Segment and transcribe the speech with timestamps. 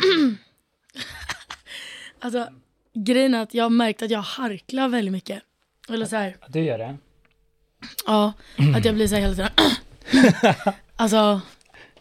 [2.20, 2.48] Alltså
[2.94, 5.42] grejen är att jag har märkt att jag harklar väldigt mycket.
[5.88, 6.96] Eller så här, Du gör det?
[8.06, 8.32] ja,
[8.76, 9.50] att jag blir så här hela tiden.
[10.96, 11.40] alltså,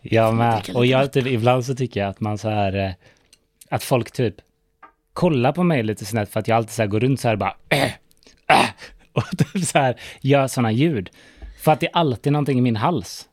[0.02, 0.70] Jag med.
[0.74, 2.92] Och jag, typ, ibland så tycker jag att man så här, eh,
[3.70, 4.36] att folk typ
[5.14, 7.36] kollar på mig lite snett för att jag alltid så här går runt så här
[7.36, 7.84] bara, äh,
[8.48, 8.66] äh,
[9.14, 11.10] och typ så här gör sådana ljud.
[11.64, 13.28] För att det är alltid någonting i min hals.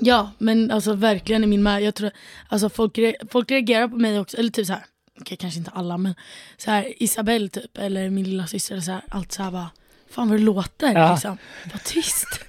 [0.00, 1.82] Ja, men alltså verkligen i min med.
[1.82, 2.10] Jag tror,
[2.48, 4.84] alltså folk, re- folk reagerar på mig också, eller typ så här.
[5.20, 6.14] Okej, kanske inte alla, men
[6.56, 9.70] så här Isabelle typ, eller min lilla syster, så här, allt så här bara,
[10.10, 11.12] fan vad det låter Ja.
[11.12, 11.38] liksom.
[11.72, 12.40] Var tyst.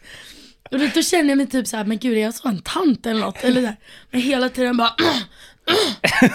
[0.72, 2.62] Och då, då känner jag mig typ så här, men gud är jag så en
[2.62, 3.44] tant eller något?
[3.44, 3.76] Eller där.
[4.12, 4.90] Men hela tiden bara,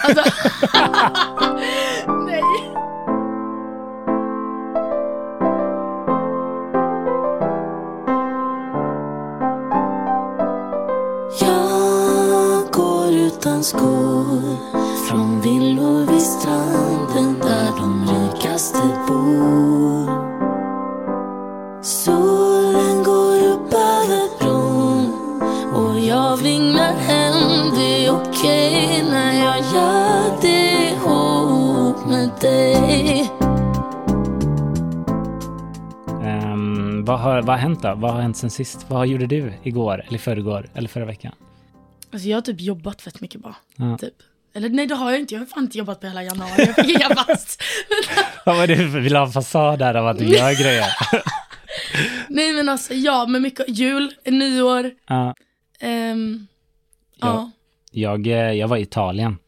[0.05, 0.25] alltså,
[2.27, 2.43] nej.
[13.61, 14.57] Går skål
[15.09, 20.07] från villor vid stranden där de rikaste bor.
[21.83, 25.13] Solen går upp över bron
[25.75, 27.75] och jag vinglar hem.
[27.77, 33.31] Det är okej när jag gör det ihop med dig.
[36.23, 37.95] Ehm, vad, har, vad har hänt då?
[37.97, 38.87] Vad har hänt sen sist?
[38.89, 41.33] Vad gjorde du igår, eller förrgår, eller förra veckan?
[42.13, 43.57] Alltså jag har typ jobbat fett mycket bara.
[43.77, 43.99] Ja.
[43.99, 44.15] Typ.
[44.55, 46.51] Eller nej det har jag inte, jag har fan inte jobbat på hela januari.
[46.67, 47.59] Jag fick inga pass.
[48.47, 50.87] Vad var det för vill ha en fasad där av att du gör grejer?
[52.29, 54.91] nej men alltså ja, men mycket jul, nyår.
[55.09, 55.35] Ja.
[55.81, 56.47] ehm,
[57.21, 57.27] Ja.
[57.29, 57.51] ja.
[57.93, 59.39] Jag, eh, jag var i Italien.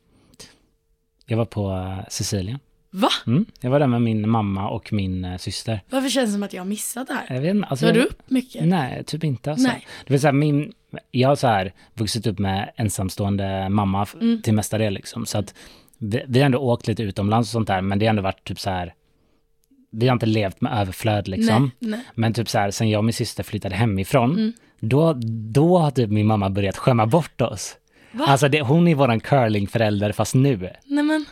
[1.26, 2.58] Jag var på eh, Sicilien.
[2.94, 3.08] Va?
[3.26, 3.44] Mm.
[3.60, 5.80] Jag var där med min mamma och min eh, syster.
[5.90, 7.34] Varför känns det som att jag har missat det här?
[7.34, 8.64] Jag vet inte, alltså, Var du upp mycket?
[8.66, 9.68] Nej, typ inte alltså.
[9.68, 9.86] Nej.
[10.06, 10.72] Det vill säga, min,
[11.10, 14.42] jag har så här vuxit upp med ensamstående mamma f- Mm.
[14.42, 15.26] till mesta del liksom.
[15.26, 15.54] Så att
[15.98, 18.44] vi, vi har ändå åkt lite utomlands och sånt där, men det har ändå varit
[18.44, 18.94] typ så här.
[19.90, 21.70] Vi har inte levt med överflöd liksom.
[21.78, 22.00] Nej, nej.
[22.14, 24.52] Men typ så här, sen jag och min syster flyttade hemifrån, Mm.
[24.80, 25.12] då,
[25.52, 27.76] då har typ min mamma börjat skämma bort oss.
[28.12, 28.24] Va?
[28.28, 30.70] Alltså det, hon är våran curlingförälder fast nu.
[30.84, 31.24] Nej men,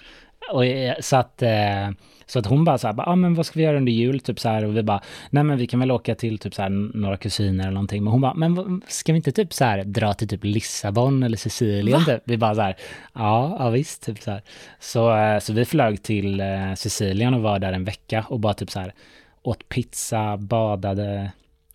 [0.52, 1.90] Och, eh, så, att, eh,
[2.26, 4.20] så att hon bara så här, bara, ah, men vad ska vi göra under jul?
[4.20, 5.00] Typ så här, och vi bara,
[5.30, 6.68] nej men vi kan väl åka till typ så här,
[6.98, 8.04] några kusiner eller någonting.
[8.04, 11.36] Men hon bara, men ska vi inte typ så här dra till typ Lissabon eller
[11.36, 12.04] Sicilien?
[12.04, 12.22] Typ?
[12.24, 12.76] Vi bara så här,
[13.14, 14.06] ja, ja visst.
[14.06, 14.42] Typ så, här.
[14.80, 16.42] Så, eh, så vi flög till
[16.76, 18.94] Sicilien och var där en vecka och bara typ så här,
[19.42, 21.30] åt pizza, badade,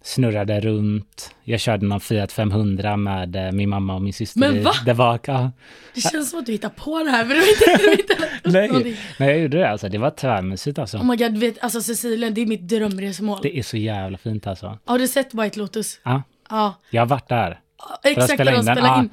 [0.06, 1.36] snurrade runt.
[1.44, 4.72] Jag körde någon Fiat 500 med eh, min mamma och min syster Men va?
[4.86, 5.28] där bak.
[5.28, 5.52] Ja.
[5.96, 7.26] det känns som att du hittar på det här.
[7.26, 8.30] Har inte, inte.
[8.44, 9.90] Nej, men jag gjorde det alltså.
[9.90, 10.98] Det var tvärmysigt alltså.
[10.98, 13.40] Oh my god, vet, alltså Sicilien, det är mitt drömresmål.
[13.44, 14.80] Det är så jävla fint alltså.
[14.86, 16.00] Har du sett White Lotus?
[16.04, 17.60] Ja, Ja, jag har varit där
[18.04, 19.00] exakt spela de in den, spelar ja.
[19.00, 19.10] in.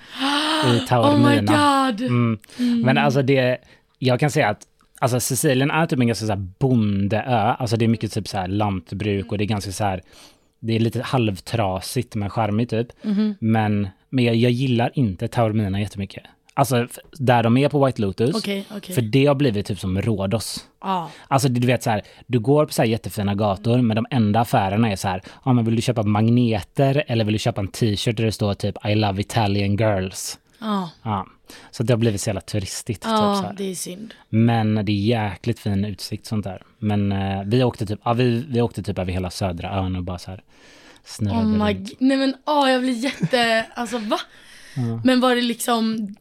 [0.66, 1.91] i Oh my Taormina.
[1.91, 2.00] god!
[2.00, 2.38] Mm.
[2.84, 3.58] Men alltså det,
[3.98, 4.62] jag kan säga att
[4.98, 7.54] alltså Sicilien är typ en ganska så här bondeö.
[7.58, 10.02] Alltså det är mycket typ så här lantbruk och det är ganska så här,
[10.62, 12.88] det är lite halvtrasigt men charmigt typ.
[13.02, 13.34] Mhm.
[13.38, 16.22] Men, men jag, jag gillar inte Taormina jättemycket.
[16.54, 18.34] Alltså där de är på White Lotus.
[18.34, 18.94] Okej, okej.
[18.94, 20.66] För det har blivit typ som Rhodos.
[20.80, 21.10] Ja.
[21.28, 24.40] Alltså du vet så här, du går på så här jättefina gator men de enda
[24.40, 27.68] affärerna är så här, ja men vill du köpa magneter eller vill du köpa en
[27.68, 30.38] t-shirt där det står typ I love Italian girls.
[30.62, 31.26] Ja, Ja,
[31.70, 33.02] så det har blivit så jävla turistigt.
[33.02, 33.54] Typ, ja här.
[33.58, 34.14] det är synd.
[34.28, 36.62] Men det är jäkligt fin utsikt sånt där.
[36.78, 40.02] Men eh, vi åkte typ, ja, vi, vi åkte typ över hela södra ön och
[40.02, 40.42] bara så här
[41.04, 42.00] snurrade Oh my runt.
[42.00, 44.18] Nej men åh jag blir jätte, alltså va?
[45.04, 46.14] Men var det liksom,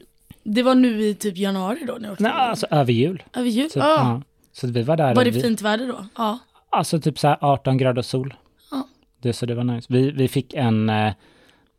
[0.44, 2.16] det var nu i typ januari då när?
[2.19, 3.24] Nej, alltså över jul.
[3.34, 3.69] Över jul?
[3.69, 3.96] Typ, ja.
[3.96, 4.22] ja.
[4.53, 5.16] Så vi var där.
[5.16, 6.06] Var det vi, fint väder då?
[6.18, 6.40] Ja.
[6.69, 8.34] Alltså typ så här 18 grader sol.
[8.72, 8.88] Ja.
[9.22, 9.88] Det, så det var nice.
[9.90, 11.13] Vi, vi fick en, eh,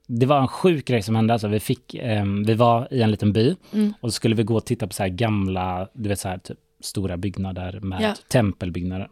[0.06, 1.32] det var en sjuk grej som hände.
[1.32, 3.92] Alltså vi, fick, eh, vi var i en liten by Mm.
[4.00, 6.38] och så skulle vi gå och titta på så här gamla, du vet så här
[6.38, 8.14] typ stora byggnader med Ja.
[8.28, 9.08] tempelbyggnader.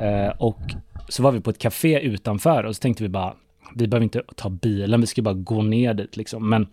[0.00, 0.60] Eh, och
[1.08, 3.34] så var vi på ett café utanför och så tänkte vi bara,
[3.74, 6.48] vi behöver inte ta bilen, vi ska bara gå ner dit liksom.
[6.48, 6.66] Men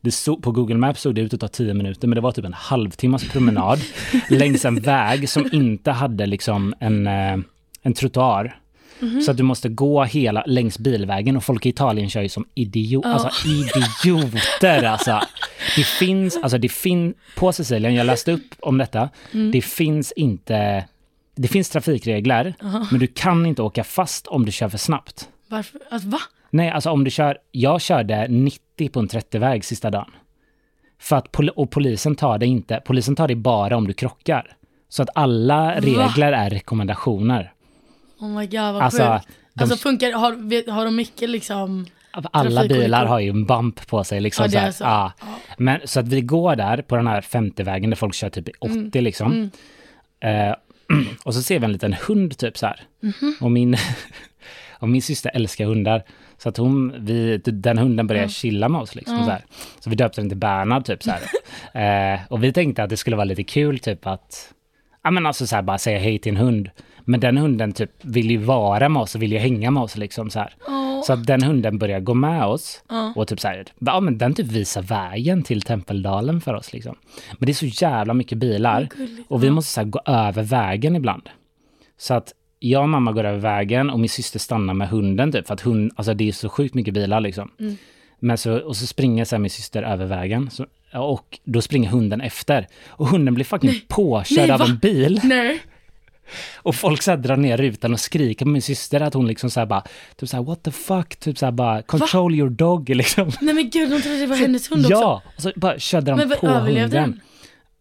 [0.00, 2.32] det såg, på Google Maps såg det ut att ta tio minuter, men det var
[2.32, 3.78] typ en halvtimmas promenad
[4.30, 7.38] längs en väg som inte hade liksom en, eh,
[7.82, 8.58] en trottoar.
[9.24, 12.46] Så att du måste gå hela längs bilvägen och folk i Italien kör ju som
[12.54, 15.20] idiot, alltså idioter alltså.
[15.76, 19.08] Det finns, alltså det finns, på Sicilien, jag läste upp om detta,
[19.52, 20.84] det finns inte,
[21.36, 22.54] det finns trafikregler,
[22.90, 25.28] men du kan inte åka fast om du kör för snabbt.
[25.48, 25.80] Varför?
[25.90, 26.18] Alltså va?
[26.50, 30.10] Nej, alltså om du kör, jag körde 90 på en 30-väg sista dagen.
[30.98, 34.56] För att, pol- och polisen tar det inte, polisen tar det bara om du krockar.
[34.88, 37.52] Så att alla regler är rekommendationer.
[38.20, 39.28] Oh my god vad Alltså, sjukt.
[39.54, 41.86] de- Alltså funkar, har, har de mycket liksom,
[42.32, 44.20] alla bilar har ju en bump på sig.
[44.20, 44.66] Liksom, Ja, så, här.
[44.68, 44.84] är så.
[44.84, 45.12] Ja.
[45.58, 48.48] Men, så att vi går där på den här femte vägen där folk kör typ
[48.48, 49.32] i 80 liksom.
[49.32, 50.48] Mm.
[50.50, 50.54] Eh,
[51.24, 52.80] och så ser vi en liten hund typ så här.
[53.02, 53.34] Mhm.
[53.40, 53.76] Och, min,
[54.78, 56.02] och min syster älskar hundar.
[56.38, 58.30] Så att hon, vi, den hunden började Ja.
[58.30, 59.44] chilla med oss liksom så här.
[59.80, 62.14] Så vi döpte den till Bernhard typ så här.
[62.14, 64.52] eh, och vi tänkte att det skulle vara lite kul typ att,
[65.04, 66.70] ja men alltså så här bara säga hej till en hund.
[67.08, 69.96] Men den hunden typ vill ju vara med oss och vill ju hänga med oss
[69.96, 70.54] liksom så här.
[70.68, 71.02] Åh.
[71.02, 73.12] Så att den hunden börjar gå med oss Ja.
[73.16, 76.96] och typ så här, ja men den typ visar vägen till Tempeldalen för oss liksom.
[77.38, 78.88] Men det är så jävla mycket bilar
[79.28, 81.28] och vi måste så gå över vägen ibland.
[81.98, 85.46] Så att jag och mamma går över vägen och min syster stannar med hunden typ
[85.46, 87.50] för att hund, alltså det är så sjukt mycket bilar liksom.
[87.60, 87.76] Mm.
[88.20, 92.20] Men så, och så springer så min syster över vägen så, och då springer hunden
[92.20, 92.66] efter.
[92.88, 94.66] Och hunden blir fucking påkörd Nej, av va?
[94.66, 95.20] en bil.
[95.24, 95.60] Nej.
[96.56, 99.50] Och folk så här drar ner rutan och skriker på min syster att hon liksom
[99.50, 99.84] så här bara,
[100.16, 103.30] typ så här what the fuck, typ så här bara control your dog liksom.
[103.40, 104.92] Nej men gud, de trodde det var hennes hund också.
[104.92, 107.10] Ja, och så bara körde de Men vad- på överlevde hunden.
[107.10, 107.20] den?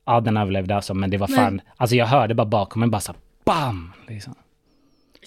[0.05, 2.89] Ja, den överlevde alltså, men det var Men- fan, alltså jag hörde bara bakom mig
[2.89, 3.91] bara så här, bam!
[4.07, 4.35] Liksom.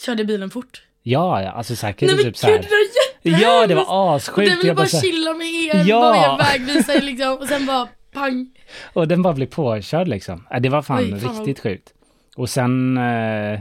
[0.07, 0.83] Körde bilen fort?
[1.03, 2.63] Ja, alltså säkert Nej men typ så gud, här.
[2.63, 3.43] det var jättehemskt!
[3.43, 4.37] Ja, det var assjukt.
[4.51, 6.01] den ville bara bara chilla med er, Ja.
[6.01, 7.33] bara vägvisare liksom.
[7.39, 8.51] Och sen bara pang.
[8.93, 10.47] Och den bara blev påkörd liksom.
[10.51, 11.93] Ja, Det var fan, Oj, fan vad- riktigt sjukt.
[12.39, 13.61] Och sen, eh,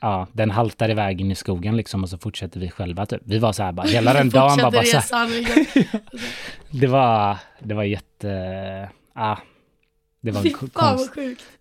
[0.00, 3.22] ja, den haltar iväg in i skogen liksom och så fortsätter vi själva typ.
[3.24, 6.00] Vi var så här bara, hela den dagen bara, bara så här, liksom.
[6.80, 8.28] det var, det var jätte,
[9.14, 9.38] ja,
[10.20, 11.10] det var en konst,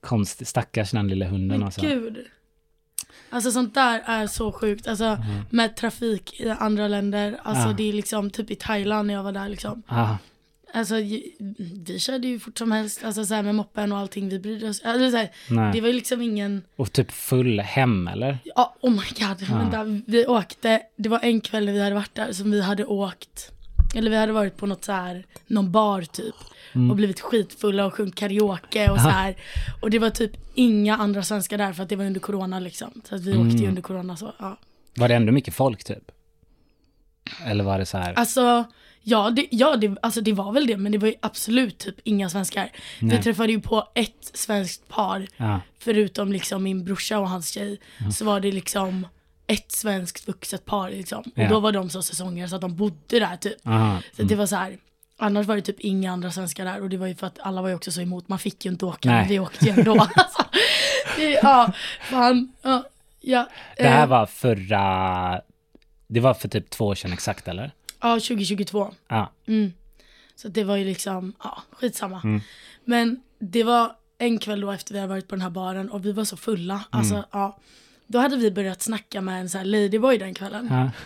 [0.01, 1.81] konst, stackars den lilla hunden Men alltså.
[1.81, 2.17] gud.
[3.29, 4.87] Alltså sånt där är så sjukt.
[4.87, 5.17] Alltså
[5.49, 7.39] med trafik i andra länder.
[7.43, 7.73] Alltså Ja.
[7.73, 9.83] det är liksom typ i Thailand när jag var där liksom.
[9.87, 10.15] Ah,
[10.73, 13.03] Alltså vi körde ju fort som helst.
[13.03, 14.29] Alltså så här med moppen och allting.
[14.29, 14.81] Vi brydde oss.
[14.81, 16.63] Alltså, så här, det var ju liksom ingen.
[16.75, 18.37] Och typ full hem eller?
[18.43, 19.41] Ja, oh my god.
[19.41, 22.85] Vänta, vi åkte, det var en kväll när vi hade varit där som vi hade
[22.85, 23.51] åkt,
[23.95, 26.35] eller vi hade varit på något så här, någon bar typ.
[26.89, 29.35] Och blivit skitfulla och sjungit karaoke och så här.
[29.81, 33.01] Och det var typ inga andra svenskar där för att det var under corona liksom.
[33.09, 34.57] Så att vi åkte ju under corona så, ja.
[34.95, 36.11] Var det ändå mycket folk typ?
[37.45, 38.13] Eller var det så här?
[38.13, 38.65] Alltså,
[39.03, 41.95] ja, det, ja det, alltså det var väl det, men det var ju absolut typ
[42.03, 42.69] inga svenskar.
[42.99, 43.17] Nej.
[43.17, 47.79] Vi träffade ju på ett svenskt par, Ja, förutom liksom min brorsa och hans tjej,
[48.13, 49.07] så var det liksom
[49.47, 51.19] ett svenskt vuxet par liksom.
[51.19, 51.49] Och Ja.
[51.49, 53.67] då var de så säsonger så att de bodde där typ.
[53.67, 54.01] aha.
[54.15, 54.77] Så det var så här.
[55.17, 57.61] Annars var det typ inga andra svenskar där och det var ju för att alla
[57.61, 59.19] var ju också så emot, man fick ju inte åka Nej.
[59.19, 59.91] men vi åkte ju ändå.
[60.15, 60.43] alltså,
[61.17, 61.71] det, ja,
[62.01, 62.51] fan.
[62.61, 62.83] Ja,
[63.21, 65.41] ja, Det här eh, var förra,
[66.07, 67.71] det var för typ två år sedan exakt eller?
[68.01, 68.93] Ja, 2022.
[69.07, 69.31] Ja.
[69.47, 69.73] Mm.
[70.35, 72.21] Så det var ju liksom, ja, skitsamma.
[72.23, 72.41] Mm.
[72.85, 76.05] Men det var en kväll då efter vi hade varit på den här baren och
[76.05, 76.73] vi var så fulla.
[76.73, 76.85] Mm.
[76.89, 77.59] Alltså, ja.
[78.07, 80.67] Då hade vi börjat snacka med en sån här ladyboy den kvällen.
[80.71, 80.91] ja.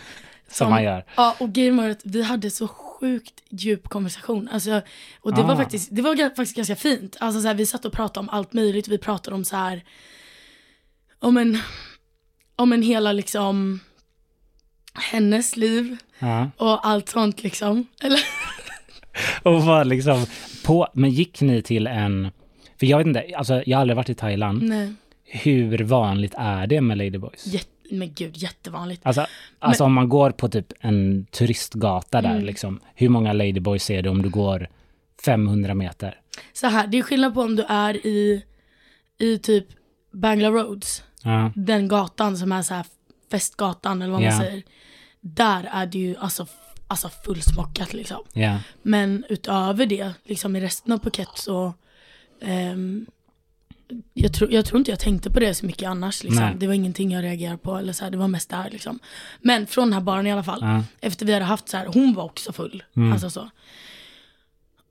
[0.48, 1.04] Som man gör.
[1.16, 4.48] Ja, och grejen var att vi hade så sjukt djup konversation.
[4.52, 4.82] Alltså,
[5.20, 5.56] och det var Ah.
[5.56, 7.16] faktiskt, det var faktiskt ganska fint.
[7.20, 8.88] Alltså så här, vi satt och pratade om allt möjligt.
[8.88, 9.84] Vi pratade om så här,
[11.18, 11.58] om en,
[12.56, 13.80] om en hela liksom,
[14.98, 16.50] hennes liv Ja.
[16.56, 17.86] och allt sånt liksom.
[18.02, 18.20] Eller?
[19.42, 20.26] Och var liksom
[20.64, 22.30] på, men gick ni till en,
[22.80, 24.62] för jag vet inte, alltså jag har aldrig varit i Thailand.
[24.62, 24.92] Nej.
[25.24, 27.46] Hur vanligt är det med ladyboys?
[27.46, 29.06] Jätte, men gud, jättevanligt.
[29.06, 29.26] Alltså,
[29.58, 32.44] alltså om man går på typ en turistgata där Mm.
[32.44, 34.68] liksom, hur många ladyboys ser du om du går
[35.24, 36.20] 500 meter?
[36.52, 38.44] Så här, det är skillnad på om du är i,
[39.18, 39.66] i typ
[40.12, 42.86] Bangla Roads, Ja, den gatan som är så här
[43.30, 44.62] festgatan eller vad man säger.
[45.20, 46.46] Där är det ju alltså,
[46.86, 48.24] alltså fullsmockat liksom.
[48.32, 51.74] ja, Men utöver det, liksom i resten av Phuket så
[52.40, 53.06] ehm,
[54.14, 56.22] jag, tror, jag tror inte jag tänkte på det så mycket annars.
[56.22, 56.42] Liksom.
[56.44, 56.54] Nej.
[56.58, 57.76] Det var ingenting jag reagerade på.
[57.76, 58.70] Eller så här, det var mest där.
[58.70, 58.98] Liksom.
[59.40, 60.58] Men från den här baren i alla fall.
[60.62, 60.84] ja.
[61.00, 62.84] Efter vi hade haft så här, hon var också full.
[62.96, 63.12] Mm.
[63.12, 63.50] Alltså så.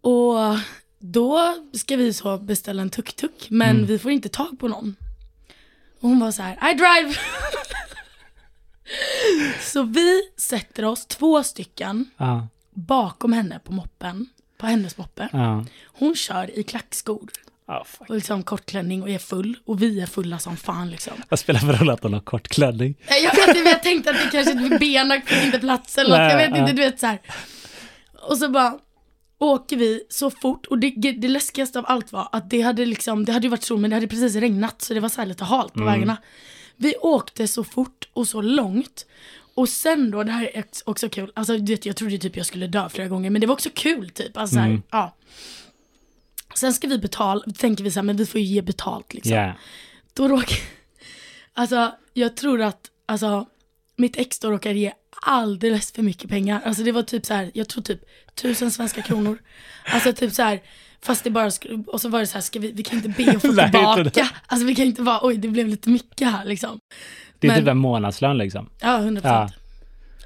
[0.02, 0.60] Och
[1.00, 3.48] då ska vi så beställa en tuk-tuk.
[3.50, 3.86] Men Mm.
[3.86, 4.96] vi får inte tag på någon.
[6.02, 7.16] Och hon var så här, I drive!
[9.62, 14.30] så vi sätter oss, två stycken, ja, bakom henne på moppen.
[14.58, 15.30] På hennes moppe.
[15.32, 15.66] ja.
[15.86, 17.30] Hon kör i klackskor
[17.68, 19.58] Oh, och liksom kortklänning och är full.
[19.66, 21.14] Och vi är fulla som fan liksom.
[21.30, 22.96] Vad spelar för roll att hon har kort klänning?
[23.10, 26.32] Nej, Jag vet inte, jag tänkte att det kanske benen fick inte plats eller något.
[26.32, 27.20] Jag vet inte, du vet så här.
[28.30, 28.80] Och så bara
[29.38, 33.26] åker vi så fort och det, det läskigaste av allt var att det hade liksom,
[33.26, 35.26] det hade ju varit sol men det hade precis regnat så det var så här
[35.28, 36.18] lite halt på vägarna.
[36.78, 39.06] Vi åkte så fort och så långt.
[39.56, 42.46] Och sen då, det här är också kul, alltså du vet jag trodde typ jag
[42.46, 44.38] skulle dö flera gånger men det var också kul typ.
[44.38, 44.82] Alltså, så här, Mm.
[44.92, 45.16] ja.
[46.56, 49.34] Sen ska vi betala, tänker vi så här, men vi får ju ge betalt liksom.
[49.34, 49.54] Ja,
[50.14, 50.58] Då råkar,
[51.54, 53.46] alltså jag tror att, alltså
[53.96, 56.62] mitt ex då råkar ge alldeles för mycket pengar.
[56.66, 58.02] Alltså det var typ så här, jag tror typ
[58.36, 59.38] tusen svenska kronor.
[59.86, 60.62] Alltså typ så här,
[61.02, 61.52] fast det bara,
[61.88, 64.28] och så var det så här, ska vi, vi kan inte be att få tillbaka.
[64.48, 66.80] Alltså vi kan inte vara, oj det blev lite mycket här liksom.
[67.40, 68.70] Det är Men- typ en månadslön liksom.
[68.82, 69.52] Ja, 100 procent.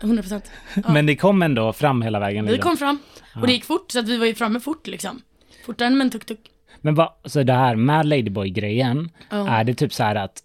[0.02, 0.52] 100 procent.
[0.76, 0.82] Ja.
[0.94, 2.46] Men ni kom ändå fram hela vägen.
[2.46, 2.70] Vi liksom.
[2.70, 3.00] kom fram
[3.36, 5.22] och det gick fort så att vi var ju framme fort liksom.
[5.66, 6.40] Fortare än med en tuk-tuk.
[6.82, 9.48] Men vad, så det här med Ladyboy-grejen, Ja.
[9.50, 10.44] är det typ så här att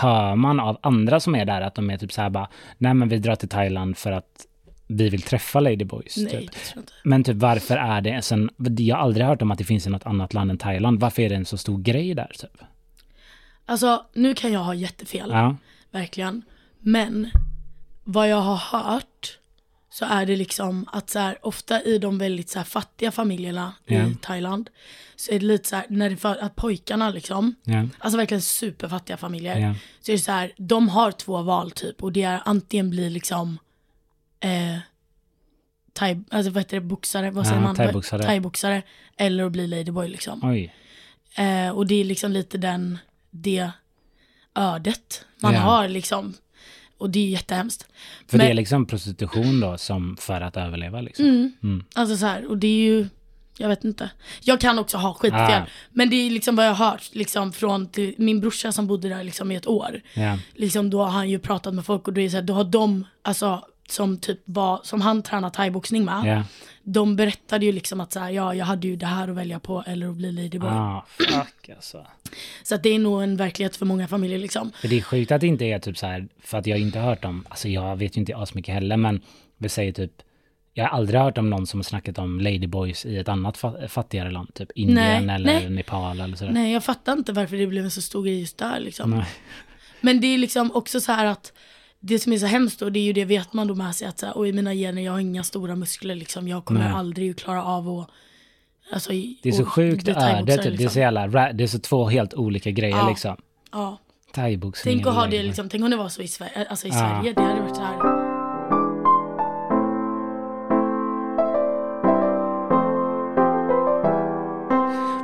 [0.00, 2.48] hör man av andra som är där att de är typ så här bara,
[2.78, 4.46] nej men vi drar till Thailand för att
[4.88, 6.16] vi vill träffa Ladyboys.
[6.16, 6.30] Nej,
[6.74, 6.84] Typ.
[7.04, 9.90] Men typ varför är det sen, jag har aldrig hört om att det finns i
[9.90, 11.00] något annat land än Thailand.
[11.00, 12.62] Varför är det en så stor grej där typ?
[13.66, 15.30] Alltså, nu kan jag ha jättefel.
[15.30, 15.56] Ja,
[15.90, 16.42] Verkligen.
[16.78, 17.30] Men
[18.04, 19.38] vad jag har hört
[19.90, 23.72] så är det liksom att så här, ofta i de väldigt så här, fattiga familjerna
[23.86, 24.06] Ja.
[24.06, 24.70] i Thailand
[25.16, 28.42] så är det lite så här, när det för, att pojkarna liksom, ja, alltså verkligen
[28.42, 29.74] superfattiga familjer, ja.
[30.00, 33.10] så är det så här, de har två val typ och det är antingen bli
[33.10, 33.58] liksom
[34.40, 34.78] eh,
[35.92, 37.76] thai, alltså vad heter det, boxare, vad säger man?
[37.76, 38.22] thaiboxare.
[38.22, 38.82] Thaiboxare
[39.16, 40.40] eller att bli ladyboy liksom.
[40.44, 40.74] Oj.
[41.36, 42.98] Eh, och det är liksom lite den,
[43.30, 43.70] det
[44.54, 45.60] ödet man Ja.
[45.60, 46.34] har liksom.
[46.98, 47.86] Och det är jättehemskt.
[48.26, 51.24] För Men- det är liksom prostitution då som för att överleva liksom.
[51.26, 51.52] Mm.
[51.62, 51.84] Mm.
[51.94, 53.08] Alltså så här, och det är ju,
[53.58, 54.10] jag vet inte.
[54.40, 55.40] Jag kan också ha skitfel.
[55.62, 55.66] Ah.
[55.90, 59.08] Men det är liksom vad jag har hört liksom från till, min brorsa som bodde
[59.08, 60.00] där liksom i ett år.
[60.14, 62.42] Ja, Liksom då har han ju pratat med folk och då är det så här,
[62.44, 66.22] då har de, alltså som typ var, som han tränar thaiboxning med.
[66.36, 66.42] ja.
[66.82, 69.60] De berättade ju liksom att så här, ja jag hade ju det här att välja
[69.60, 70.70] på eller att bli ladyboy.
[70.70, 72.06] Ah, fuck alltså.
[72.62, 74.72] Så att det är nog en verklighet för många familjer liksom.
[74.80, 76.80] För det är sjukt att det inte är typ så här, för att jag har
[76.80, 79.20] inte hört om, alltså jag vet ju inte asmycket heller, men
[79.58, 80.12] vi säger typ,
[80.74, 83.88] jag har aldrig hört om någon som har snackat om ladyboys i ett annat fa-
[83.88, 85.70] fattigare land, typ Indien Nej, eller nej.
[85.70, 86.52] Nepal eller sådär.
[86.52, 89.10] Nej jag fattar inte varför det blev en så stor grej just där liksom.
[89.10, 89.26] Nej.
[90.00, 91.52] Men det är liksom också så här att
[92.00, 94.08] det som är så hemskt då, det är ju det vet man då med sig
[94.08, 96.92] att så här, oj mina gener, jag har inga stora muskler liksom, jag kommer Nej.
[96.92, 98.10] aldrig klara av att
[98.92, 100.62] Alltså, i- Det är så och sjukt bli öde, thaiboxare, typ.
[100.64, 100.90] det är liksom.
[100.90, 103.08] så jävla, ra- det är så två helt olika grejer Ja.
[103.08, 103.36] liksom.
[103.72, 103.98] Ja,
[104.34, 106.90] Thaiboxning tänk att ha det liksom, tänk om det var så i Sverige, alltså i
[106.90, 106.96] Ja.
[106.98, 108.28] Sverige, det hade varit så här.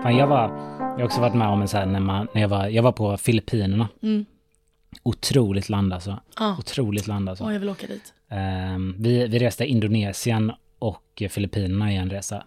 [0.02, 2.40] Fan, jag, var, jag har också varit med om en sån här när, man, när
[2.42, 3.88] jag, var, jag var på Filippinerna.
[4.02, 4.24] Mm.
[5.02, 6.20] Otroligt land alltså.
[6.38, 7.44] Ja, Otroligt land alltså.
[7.44, 8.14] Åh, jag vill åka dit.
[8.28, 12.44] Ehm, vi, vi reste Indonesien och Filippinerna i en resa.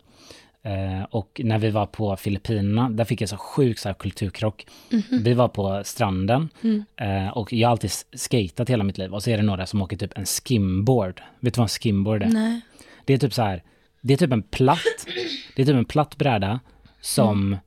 [0.63, 4.68] Eh, och när vi var på Filippinerna, där fick jag så sjuk så här, kulturkrock.
[5.12, 6.84] Vi var på stranden Mm.
[6.96, 9.13] eh, och jag har alltid skatat hela mitt liv.
[9.13, 11.22] Och så är det några som åker typ en skimboard.
[11.39, 12.27] Vet du vad en skimboard är?
[12.27, 12.62] Nej.
[13.06, 13.63] Det är typ så här,
[14.01, 15.08] det är typ en platt,
[15.56, 16.60] det är typ en platt bräda
[17.01, 17.60] som Mm.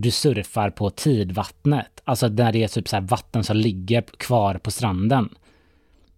[0.00, 2.02] Du surfar på tidvattnet.
[2.04, 5.28] Alltså där det är typ så vatten som ligger kvar på stranden.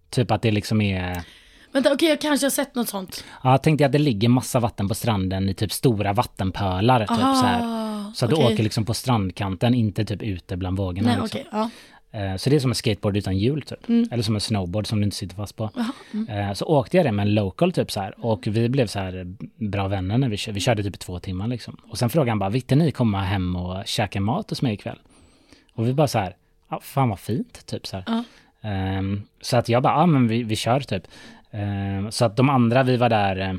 [0.09, 1.23] Typ att det liksom är,
[1.71, 3.23] Vänta, okej jag kanske har sett något sånt.
[3.43, 6.99] ja jag tänkte att det ligger massa vatten på stranden i typ stora vattenpölar.
[6.99, 7.89] Typ så här.
[8.15, 11.07] Så att du Ah, åker liksom på strandkanten, inte typ ute bland vågorna.
[11.07, 11.39] Nej liksom.
[11.39, 11.69] okej, ja.
[12.11, 13.89] Eh, Så det är som en skateboard utan hjul typ.
[13.89, 14.07] Mm.
[14.11, 15.69] Eller som en snowboard som du inte sitter fast på.
[16.13, 16.27] Mm.
[16.29, 18.25] Eh, Så åkte jag det med en local typ så här.
[18.25, 20.53] Och vi blev så här bra vänner när vi körde.
[20.53, 21.77] Vi körde typ två timmar liksom.
[21.89, 24.99] Och sen frågade han bara, vill ni komma hem och käka mat hos mig ikväll?
[25.73, 26.35] Och vi bara så här,
[26.69, 28.23] ja, fan vad fint typ så här.
[28.61, 31.03] Ehm, så att jag bara, ja men vi, vi kör typ.
[31.51, 33.53] Ehm, så att de andra, vi var där, eh,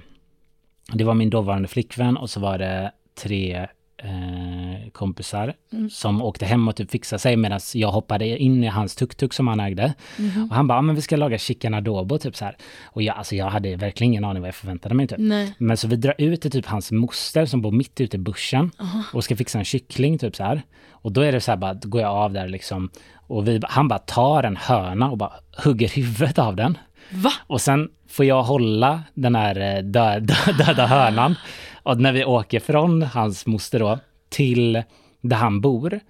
[0.92, 2.92] det var min dåvarande flickvän och så var det
[3.22, 3.66] tre
[4.04, 5.90] eh, kompisar Mm.
[5.90, 9.48] som åkte hem och typ fixade sig medan jag hoppade in i hans tuk-tuk som
[9.48, 9.94] han ägde.
[10.18, 10.48] Mhm.
[10.50, 12.56] Och han bara, men vi ska laga chicken adobo typ så här.
[12.84, 15.18] Och jag, alltså jag hade verkligen ingen aning vad jag förväntade mig typ.
[15.18, 15.54] Nej.
[15.58, 18.70] Men så vi drar ut till typ hans moster som bor mitt ute i bussen
[18.80, 19.02] Aha.
[19.12, 20.62] och ska fixa en kyckling typ så här.
[20.90, 23.60] Och då är det så här bara, då går jag av där liksom och vi,
[23.68, 25.32] han bara tar en höna och bara
[25.64, 26.78] hugger huvudet av den.
[27.10, 27.32] Va?
[27.46, 30.34] Och sen får jag hålla den här eh, dö, dö,
[30.66, 31.34] döda hönan.
[31.82, 34.82] Och när vi åker från hans moster då till
[35.20, 36.00] där han bor.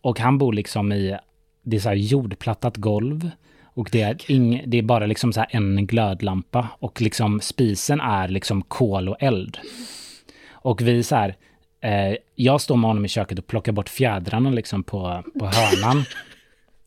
[0.00, 1.16] Och han bor liksom i,
[1.62, 3.30] det är så här jordplattat golv.
[3.64, 6.68] Och det är, ing, det är bara liksom så en glödlampa.
[6.78, 9.58] Och liksom spisen är liksom kol och eld.
[10.50, 11.36] Och vi så här,
[11.80, 16.04] eh, jag står med honom i köket och plockar bort fjädrarna liksom på, på hönan.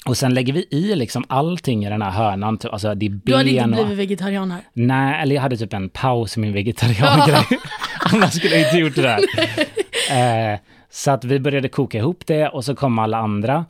[0.06, 2.58] Och sen lägger vi i liksom allting i den här hörnan.
[2.58, 3.86] typ, Alltså det är Du hade inte ben och...
[3.86, 4.62] blivit vegetarian här?
[4.74, 7.46] Nej, eller jag hade typ en paus i min vegetariangrej.
[8.14, 9.20] Annars skulle jag inte gjort det där.
[10.12, 13.66] Eh, så att vi började koka ihop det och så kom alla andra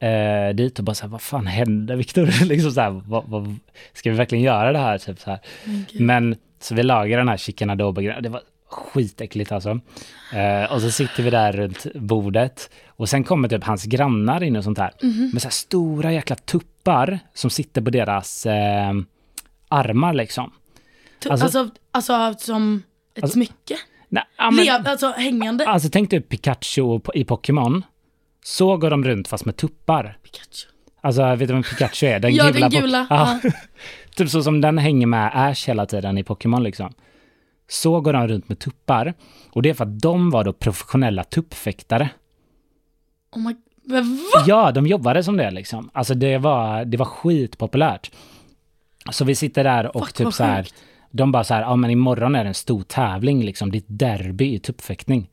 [0.00, 2.44] eh, dit och bara så här, vad fan hände Viktor?
[2.44, 3.56] liksom så här, vad, vad,
[3.92, 4.98] ska vi verkligen göra det här?
[4.98, 5.38] Typ så här.
[5.64, 6.00] Men gud.
[6.00, 9.80] Men så vi lagade den här chicken adobo Det var skitäckligt alltså.
[10.34, 12.70] Eh, och så sitter vi där runt bordet.
[12.88, 14.92] Och sen kommer typ hans grannar in och sånt här.
[15.02, 15.30] Mhm.
[15.32, 18.92] Med så här stora jäkla tuppar som sitter på deras, eh,
[19.68, 20.52] armar liksom.
[21.22, 21.44] Tu- Alltså-
[21.92, 22.82] Alltså, alltså, som
[23.14, 23.76] ett Alltså- smycke?
[24.08, 25.66] Nej, ja, men- Lev, alltså hängande?
[25.68, 27.82] Alltså tänk dig Pikachu i Pokémon.
[28.44, 30.18] Så går de runt fast med tuppar.
[30.22, 30.68] Pikachu.
[31.00, 32.20] Alltså vet du vem Pikachu är?
[32.20, 32.68] Den Ja, gula.
[32.68, 33.06] den gula.
[33.10, 33.40] Ja.
[34.16, 36.92] typ så som den hänger med Ash hela tiden i Pokémon liksom.
[37.68, 39.14] Så går de runt med tuppar.
[39.50, 42.08] Och det är för att de var då professionella tuppfäktare.
[43.32, 43.56] Oh my...
[43.84, 44.44] Men va?
[44.46, 45.90] Ja, de jobbade som det liksom.
[45.94, 48.10] Alltså det var, det var skitpopulärt.
[49.10, 50.62] Så vi sitter där och Fuck, typ vad så här.
[50.62, 50.74] sjukt.
[51.10, 53.70] De bara så här, ja men imorgon är det en stor tävling liksom.
[53.70, 55.28] Det är ett derby i tuppfäktning.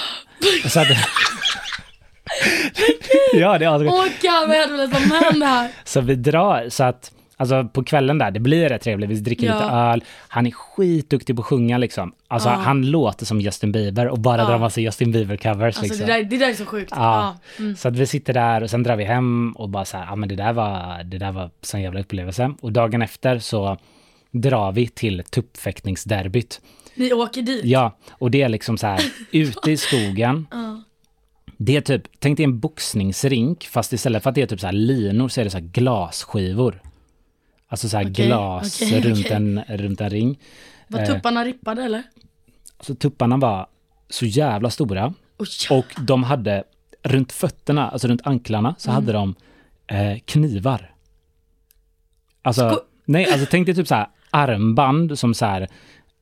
[0.68, 0.86] så att,
[3.32, 5.70] ja, det är alltså, Åh gud vad jag hade velat vara med om det här.
[5.84, 9.46] Så vi drar, så att Alltså på kvällen där, det blir rätt trevligt, vi dricker
[9.46, 9.54] Ja.
[9.54, 10.04] lite öl.
[10.28, 12.12] Han är skitduktig på att sjunga liksom.
[12.28, 12.54] Alltså Ja.
[12.54, 14.48] han låter som Justin Bieber och bara Ja.
[14.48, 16.06] drar massa Justin Bieber-covers Alltså liksom.
[16.06, 16.92] det, där, det där är så sjukt.
[16.96, 17.36] Ja.
[17.58, 17.76] Mm.
[17.76, 20.16] Så att vi sitter där och sen drar vi hem och bara så här, ja
[20.16, 22.54] men det där var, det där var sån jävla upplevelse.
[22.60, 23.76] Och dagen efter så
[24.32, 26.60] drar vi till tuppfäktningsderbyt.
[26.94, 27.64] Ni åker dit?
[27.64, 29.00] Ja, och det är liksom så här,
[29.32, 30.46] ute i skogen.
[30.50, 30.82] Ja.
[31.56, 34.66] Det är typ, tänk dig en boxningsrink, fast istället för att det är typ så
[34.66, 36.82] här linor så är det så här glasskivor.
[37.68, 39.26] Alltså så här Okej, glas okej, runt.
[39.30, 40.38] En, runt en ring.
[40.88, 41.06] Var Eh.
[41.06, 42.02] tupparna rippade eller?
[42.80, 43.66] Så tupparna var
[44.08, 45.14] så jävla stora.
[45.38, 45.46] Oj.
[45.70, 46.64] Och de hade
[47.02, 48.94] runt fötterna, alltså runt anklarna, så Mm.
[48.94, 49.34] hade de
[49.86, 50.94] eh, knivar.
[52.42, 55.68] Alltså, Sko- nej, alltså tänk dig typ så här armband som så här,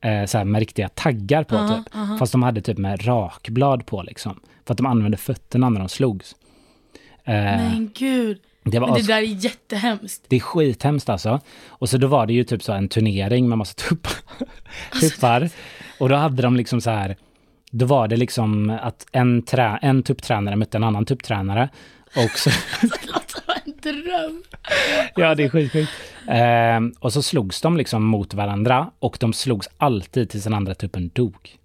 [0.01, 1.95] eh, så här med riktiga taggar på Aha, typ.
[1.95, 2.17] aha.
[2.17, 4.39] Fast de hade typ med rakblad på liksom.
[4.65, 6.35] För att de använde fötterna när de slogs.
[7.23, 8.37] Eh, Men gud.
[8.63, 10.25] det var Men det där är jättehemskt.
[10.27, 11.39] det är skithemskt alltså.
[11.67, 14.13] Och så då var det ju typ så en turnering med massa tuppar.
[15.01, 15.49] tuppar.
[15.99, 17.15] Och då hade de liksom så här,
[17.71, 21.69] då var det liksom att en, trä, en tupptränare mötte en annan tupptränare.
[22.15, 22.49] Och så,
[22.81, 22.89] en
[23.81, 24.43] dröm.
[25.15, 25.91] ja, det är skitsjukt.
[26.27, 30.75] Ehm, och så slogs de liksom mot varandra och de slogs alltid tills den andra
[30.75, 31.57] tuppen dog.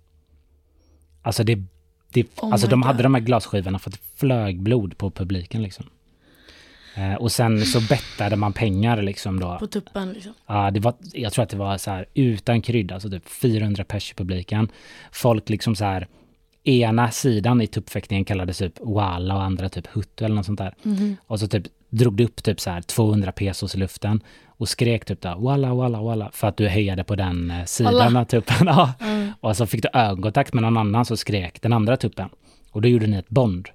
[1.22, 1.58] Alltså det,
[2.12, 2.86] det Oh alltså de God.
[2.86, 5.86] hade de här glasskivorna för att det flög blod på publiken liksom.
[6.96, 9.58] Eh, och sen så bettade man pengar liksom då.
[9.58, 10.32] På tuppen liksom.
[10.46, 13.84] Ja, det var, jag tror att det var så här utan krydda, alltså typ 400
[13.84, 14.68] pers i publiken.
[15.12, 16.08] Folk liksom så här,
[16.68, 20.74] ena sidan i tuppfäktningen kallades typ walla och andra typ huttu eller något sånt där.
[20.82, 21.16] Mhm.
[21.26, 25.04] Och så typ drog du upp typ så här 200 pesos i luften och skrek
[25.04, 28.56] typ där walla, walla, walla för att du hejade på den eh, sidan av tuppen.
[28.66, 28.92] Ja.
[29.00, 29.32] Mm.
[29.40, 32.28] Och så fick du ögonkontakt med någon annan så skrek den andra tuppen.
[32.72, 33.68] Och då gjorde ni ett bond.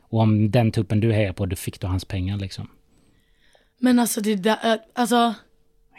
[0.00, 2.68] Och om den tuppen du hejade på, då fick du hans pengar liksom.
[3.78, 5.34] Men alltså det där, äh, alltså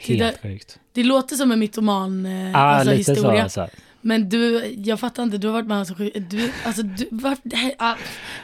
[0.07, 0.79] Det Helt där- sjukt.
[0.93, 3.49] det låter som en mytoman eh, Ja, alltså, lite historia.
[3.49, 3.61] så.
[3.61, 3.77] Alltså.
[4.05, 7.07] Men du, jag fattar inte, du har varit med om så sjuka, du, alltså du,
[7.11, 7.95] var, det här, ah,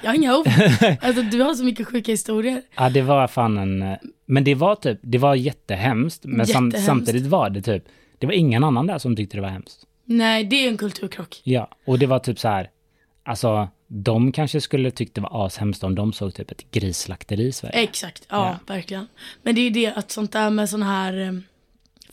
[0.02, 0.47] jag har inga ord.
[1.02, 2.62] Alltså du har så mycket sjuka historier.
[2.76, 3.97] Ja, det var fan en...
[4.26, 6.26] Men det var typ, det var jättehemskt.
[6.26, 6.86] Men sam, Jättehemskt.
[6.86, 7.84] samtidigt var det typ,
[8.17, 9.86] det var ingen annan där som tyckte det var hemskt.
[10.06, 11.41] Nej, det är en kulturkrock.
[11.43, 12.69] Ja, och det var typ så här,
[13.24, 17.52] alltså de kanske skulle tyckt det var ashemskt om de såg typ ett grisslakteri i
[17.52, 17.84] Sverige.
[17.84, 19.08] Exakt, ja, verkligen.
[19.43, 21.41] Men det är ju det att sånt där med sån här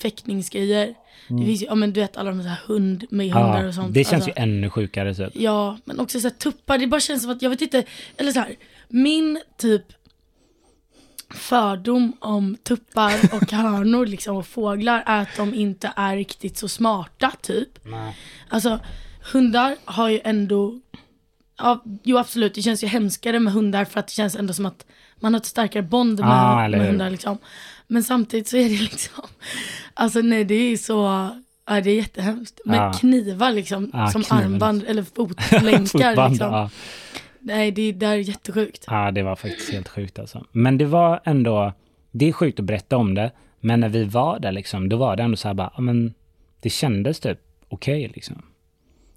[0.03, 0.95] fäktningsgrejer.
[1.29, 3.63] Det finns ju, ja men du vet alla de här hund med hundar Mm.
[3.63, 3.95] Ja, och sånt.
[3.95, 4.29] det känns alltså.
[4.31, 5.31] ju ännu sjukare typ.
[5.35, 7.85] Ja, men också så här tuppar, det bara känns som att, jag vet inte,
[8.17, 8.57] eller så här,
[8.89, 9.83] min typ
[11.31, 16.69] fördom om tuppar och hönor liksom och fåglar är att de inte är riktigt så
[16.69, 17.69] smarta typ.
[17.85, 18.17] Nej.
[18.49, 18.81] Alltså
[19.33, 20.81] hundar har ju ändå,
[21.59, 24.67] ja, jo absolut det känns ju hemskare med hundar för att det känns ändå som
[24.67, 24.87] att
[25.21, 27.39] man har ett starkare bond med, Ah, med hundar liksom.
[27.89, 29.25] Men samtidigt så är det liksom,
[29.95, 30.95] alltså nej det är så,
[31.67, 32.61] ja det är jättehemskt.
[32.65, 32.93] Men Ja.
[32.93, 34.43] knivar liksom, Ja, som knivar.
[34.45, 36.53] armband eller fotlänkar Fotband, liksom.
[36.53, 36.71] ja.
[37.41, 38.85] Nej det där är jättesjukt.
[38.87, 40.47] ja, det var faktiskt helt sjukt alltså.
[40.53, 41.73] Men det var ändå,
[42.11, 45.17] det är sjukt att berätta om det, men när vi var där liksom, då var
[45.17, 46.15] det ändå så här bara, men
[46.61, 48.43] det kändes typ okej liksom.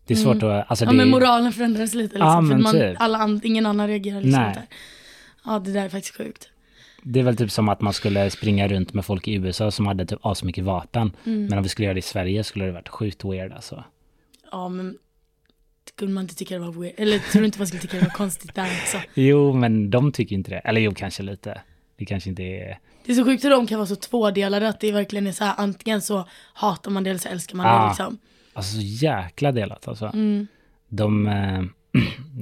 [0.05, 0.95] Det är svårt att, alltså Mm.
[0.95, 2.45] Ja det men moralen förändrades lite liksom.
[2.49, 2.95] Ja, för man, typ.
[2.99, 4.49] alla ingen annan reagerar liksom Nej.
[4.49, 4.63] inte.
[5.45, 6.49] Ja det där är faktiskt sjukt.
[7.03, 9.87] Det är väl typ som att man skulle springa runt med folk i USA som
[9.87, 11.11] hade typ asmycket vapen.
[11.25, 11.45] Mm.
[11.45, 13.83] Men om vi skulle göra det i Sverige skulle det varit sjukt weird alltså.
[14.51, 14.97] Ja men
[15.95, 18.03] skulle man inte tycka det var weird, eller tror du inte man skulle tycka det
[18.03, 18.97] var konstigt där också?
[19.13, 20.59] Jo, men de tycker inte det.
[20.59, 21.61] Eller jo, kanske lite.
[21.97, 22.79] Det kanske inte är...
[23.05, 25.43] Det är så sjukt hur de kan vara så tvådelade att det verkligen är så
[25.43, 27.81] här antingen så hatar man det eller så älskar man Ja.
[27.83, 28.17] det liksom.
[28.53, 30.05] Alltså så jäkla delat alltså.
[30.05, 30.47] Mm.
[30.87, 31.27] De...
[31.27, 31.63] Eh,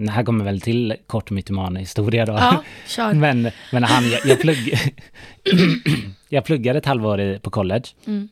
[0.06, 2.34] det här kommer väl till kort mytoman-historia då.
[2.34, 3.14] Ja, kör.
[3.14, 4.74] men, men han, jag, jag, plugg,
[6.30, 7.86] jag pluggade ett halvår i, på college.
[8.08, 8.30] Mm.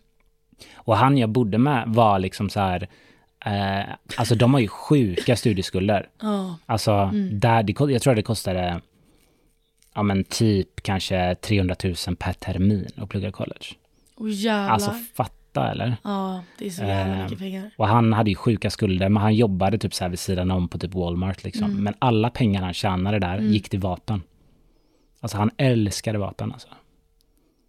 [0.75, 2.88] Och han jag bodde med var liksom så här...
[3.45, 3.86] Eh,
[4.17, 6.10] alltså de har ju sjuka studieskulder.
[6.21, 7.39] Ja, Alltså, Mm.
[7.39, 8.82] där, det, jag tror det kostade,
[9.95, 13.65] ja men typ kanske 300 000 per termin att plugga college.
[14.15, 14.73] Och jävlar.
[14.73, 15.95] Alltså fatta eller?
[16.03, 17.71] ja, det är så jävla Eh, mycket pengar.
[17.77, 20.67] Och han hade ju sjuka skulder, men han jobbade typ så här vid sidan om
[20.67, 21.71] på typ Walmart liksom.
[21.71, 21.83] Mm.
[21.83, 24.21] Men alla pengar han tjänade där gick till vapen.
[25.19, 26.67] Alltså han älskade vapen alltså.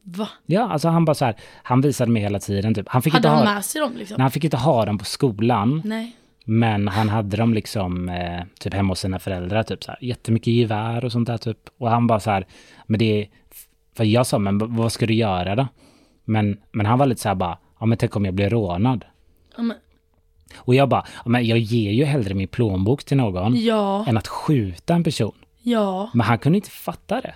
[0.03, 0.29] Va?
[0.47, 2.89] Ja, alltså han bara så här, han visade mig hela tiden typ.
[2.89, 4.15] Han fick, Hade inte han ha, med sig dem liksom?
[4.19, 6.17] nej, han fick inte ha dem på skolan, Nej.
[6.45, 10.53] men han hade dem liksom eh, typ hemma hos sina föräldrar, typ så här, jättemycket
[10.55, 11.59] gevär och sånt där typ.
[11.79, 12.47] Och han bara så här,
[12.87, 13.29] men det
[13.97, 15.69] för jag sa, men vad ska du göra då?
[16.25, 19.05] Men, men han var lite så här bara, ja men tänk om jag blir rånad.
[19.57, 19.77] Ja, men,
[20.57, 24.17] Och jag bara, ja, men jag ger ju hellre min plånbok till någon ja, än
[24.17, 25.35] att skjuta en person.
[25.63, 26.11] ja.
[26.15, 27.35] Men han kunde inte fatta det.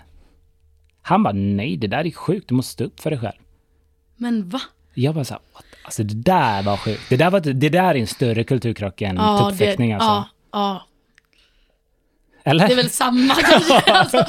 [1.02, 3.38] Han bara, nej det där är sjukt, du måste stå upp för dig själv.
[4.16, 4.61] Men va?
[4.94, 5.64] Jag bara så här, what?
[5.85, 7.02] alltså det där var sjukt.
[7.09, 10.09] Det där, var, det där är en större kulturkrock än Ja, tuppfäktning det, alltså.
[10.11, 10.83] ja, ja.
[12.44, 12.66] Eller?
[12.66, 13.92] Det är väl samma kanske.
[13.92, 14.24] Alltså.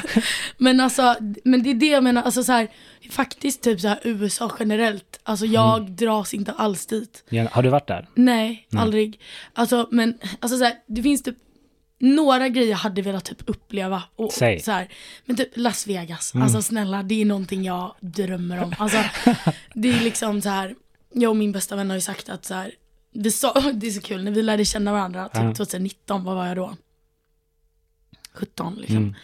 [0.58, 2.68] Men alltså, men det är det jag menar, alltså så här,
[3.10, 5.96] faktiskt typ så här USA generellt, alltså jag Mm.
[5.96, 7.24] dras inte alls dit.
[7.28, 8.08] Ja, Har du varit där?
[8.14, 9.20] Nej, aldrig.
[9.52, 11.36] Alltså men, alltså så här, det finns typ
[11.98, 14.02] några grejer jag hade velat typ uppleva.
[14.16, 14.60] Och, Säg.
[14.60, 14.88] Så här,
[15.24, 18.74] men typ Las Vegas, alltså snälla det är någonting jag drömmer om.
[18.78, 18.98] Alltså
[19.74, 20.74] det är liksom så här,
[21.14, 22.72] jag och min bästa vän har ju sagt att så här,
[23.14, 25.54] vi sa, det är så kul, när vi lärde känna varandra, typ Ja.
[25.54, 26.76] 2019, vad var jag då?
[28.34, 28.96] 17 liksom.
[28.96, 29.14] Mm.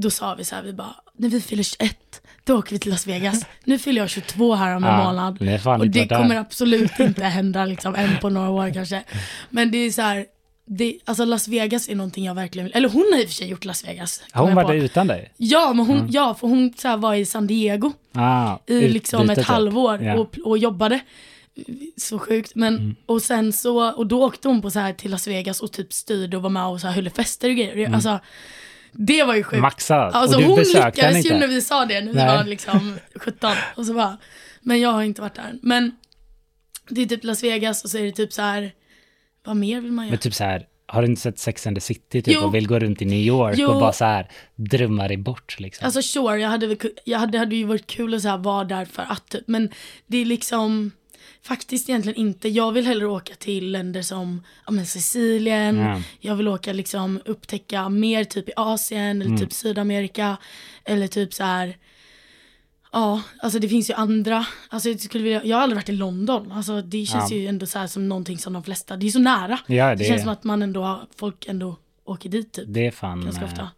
[0.00, 1.96] Då sa vi så här, vi bara, när vi fyller 21,
[2.44, 3.44] då åker vi till Las Vegas.
[3.64, 5.34] Nu fyller jag 22 här om en Ja, månad.
[5.40, 6.16] det Och det varit där.
[6.18, 9.02] kommer absolut inte hända liksom än på några år kanske.
[9.50, 10.26] Men det är så här,
[10.66, 13.34] det, alltså Las Vegas är någonting jag verkligen vill, eller hon har i och för
[13.34, 14.22] sig gjort Las Vegas.
[14.32, 14.68] Har hon på.
[14.72, 15.32] där utan dig?
[15.36, 19.30] Ja, men hon, ja, för hon så här, var i San Diego Ah, i liksom
[19.30, 19.46] ett typ.
[19.46, 20.18] halvår Ja.
[20.18, 21.00] och, och jobbade.
[21.96, 22.54] Så sjukt.
[22.54, 22.96] Men, Mm.
[23.06, 25.92] och sen så, och då åkte hon på så här till Las Vegas och typ
[25.92, 27.76] styrde och var med och så här höll fester och grejer.
[27.76, 28.18] Det- Alltså,
[28.92, 29.60] det var ju sjukt.
[29.60, 30.14] Maxat.
[30.14, 31.38] Alltså och du hon besökte lyckades ju inte?
[31.38, 32.36] när vi sa det, när vi Nej.
[32.36, 33.50] var liksom 17.
[33.74, 34.18] Och så bara,
[34.60, 35.58] men jag har inte varit där.
[35.62, 35.96] Men
[36.88, 38.72] det är typ Las Vegas och så är det typ så här,
[39.44, 40.12] vad mer vill man göra?
[40.12, 42.40] Men typ så här, har du inte sett Sex and the City typ Jo.
[42.40, 43.68] och vill gå runt i New York Jo.
[43.68, 45.84] och bara så här drömma dig bort liksom?
[45.84, 48.84] Alltså sure, jag hade, jag hade, hade ju varit kul att så här vara där
[48.84, 49.70] för att typ, men
[50.06, 50.90] det är liksom
[51.48, 52.48] faktiskt egentligen inte.
[52.48, 56.02] Jag vill hellre åka till länder som ja, men Sicilien, Ja.
[56.20, 60.36] jag vill åka liksom upptäcka mer typ i Asien eller typ Sydamerika
[60.84, 61.76] eller typ så här
[62.92, 64.46] Ja, alltså det finns ju andra.
[64.68, 66.52] Alltså jag, skulle vilja, jag har aldrig varit i London.
[66.52, 67.36] Alltså det känns Ja.
[67.36, 69.58] ju ändå så här som någonting som de flesta, det är så nära.
[69.66, 72.64] Ja, det, det känns som att man ändå folk ändå åker dit typ.
[72.68, 73.24] Det är fan...
[73.24, 73.70] ganska eh, ofta.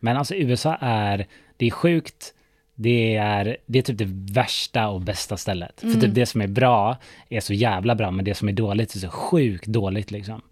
[0.00, 2.34] Men alltså USA är, det är sjukt.
[2.74, 5.80] Det är, det är typ det värsta och bästa stället.
[5.80, 6.00] För Mm.
[6.00, 6.96] typ det som är bra
[7.28, 10.42] är så jävla bra, men det som är dåligt är så sjukt dåligt liksom.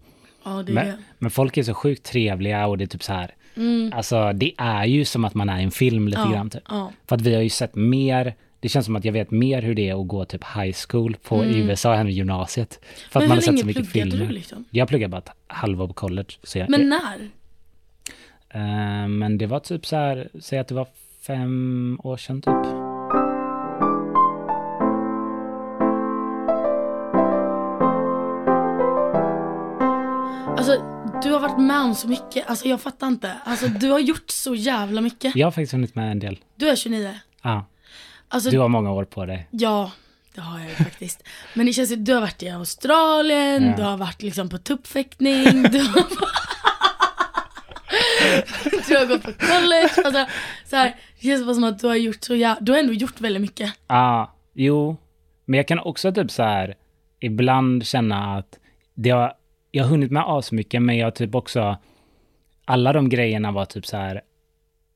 [0.45, 3.13] Ja, det är Men, men folk är så sjukt trevliga och det är typ så
[3.13, 3.31] här.
[3.55, 3.91] Mm.
[3.95, 6.63] Alltså det är ju som att man är i en film lite Ja, grann typ.
[6.69, 6.91] ja.
[7.07, 9.75] För att vi har ju sett mer, det känns som att jag vet mer hur
[9.75, 12.79] det är att gå typ high school på i USA än gymnasiet.
[13.09, 13.27] För att Mm.
[13.27, 14.17] Men man har sett så mycket filmer.
[14.25, 14.65] du liksom?
[14.71, 16.29] Jag pluggade bara ett halvår på college.
[16.43, 17.29] Så jag, Men när?
[18.49, 20.87] Eh, men det var typ så här, säg att det var
[21.27, 22.65] fem år sedan typ.
[30.57, 30.77] Alltså
[31.23, 33.33] du har varit med om så mycket, alltså jag fattar inte.
[33.45, 35.35] Alltså du har gjort så jävla mycket.
[35.35, 36.39] Jag har faktiskt hunnit med en del.
[36.55, 37.19] Du är 29.
[37.41, 37.65] Ja,
[38.29, 39.47] Alltså du har många år på dig.
[39.51, 39.91] ja,
[40.35, 41.23] det har jag ju faktiskt.
[41.53, 43.75] Men det känns ju, du har varit i Australien, Ja.
[43.77, 46.03] du har varit liksom på tuppfäktning, du har,
[48.87, 49.89] du har gått på college.
[50.05, 50.25] Alltså,
[50.69, 52.93] så här, det känns bara som att du har gjort så jävla, du har ändå
[52.93, 53.73] gjort väldigt mycket.
[53.87, 54.97] Ja, jo.
[55.45, 56.75] Men jag kan också typ så här,
[57.19, 58.59] ibland känna att
[58.93, 59.33] det har,
[59.71, 61.77] jag har hunnit med asmycket, men jag har typ också,
[62.65, 64.21] alla de grejerna var typ så här,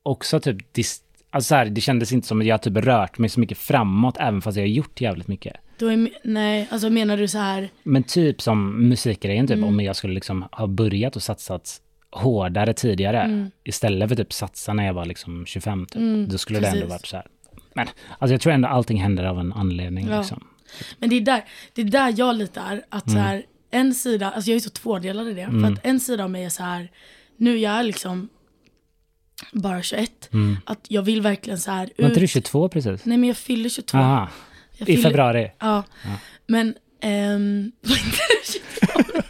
[0.02, 3.30] också typ, dis, alltså så här, det kändes inte som att jag typ rört mig
[3.30, 5.56] så mycket framåt, även fast jag har gjort jävligt mycket.
[5.78, 9.96] Du är, nej, alltså menar du så här, Men typ som musikgrejen, typ om jag
[9.96, 11.80] skulle liksom ha börjat och satsat
[12.18, 16.30] hårdare tidigare istället för typ satsa när jag var liksom 25 typ.
[16.30, 16.90] då skulle det ändå precis.
[16.90, 17.26] varit så här.
[17.74, 17.86] Men
[18.18, 20.18] alltså jag tror ändå allting händer av en anledning Ja.
[20.18, 20.46] liksom.
[20.98, 23.16] Men det är där, det är där jag lite är, att Mm.
[23.22, 26.24] så här, en sida, alltså jag är så tvådelad i det, för att en sida
[26.24, 26.90] av mig är så här,
[27.36, 28.28] nu jag är liksom
[29.52, 30.30] bara 21,
[30.64, 31.92] att jag vill verkligen så här Mm.
[31.98, 33.04] Var inte ut, du 22 precis?
[33.04, 33.98] nej men jag fyller 22.
[33.98, 34.28] Aha,
[34.78, 35.50] Jag i fyller- februari.
[35.58, 35.82] Ja,
[36.46, 38.52] men, ehm, var inte du
[38.82, 39.22] 22?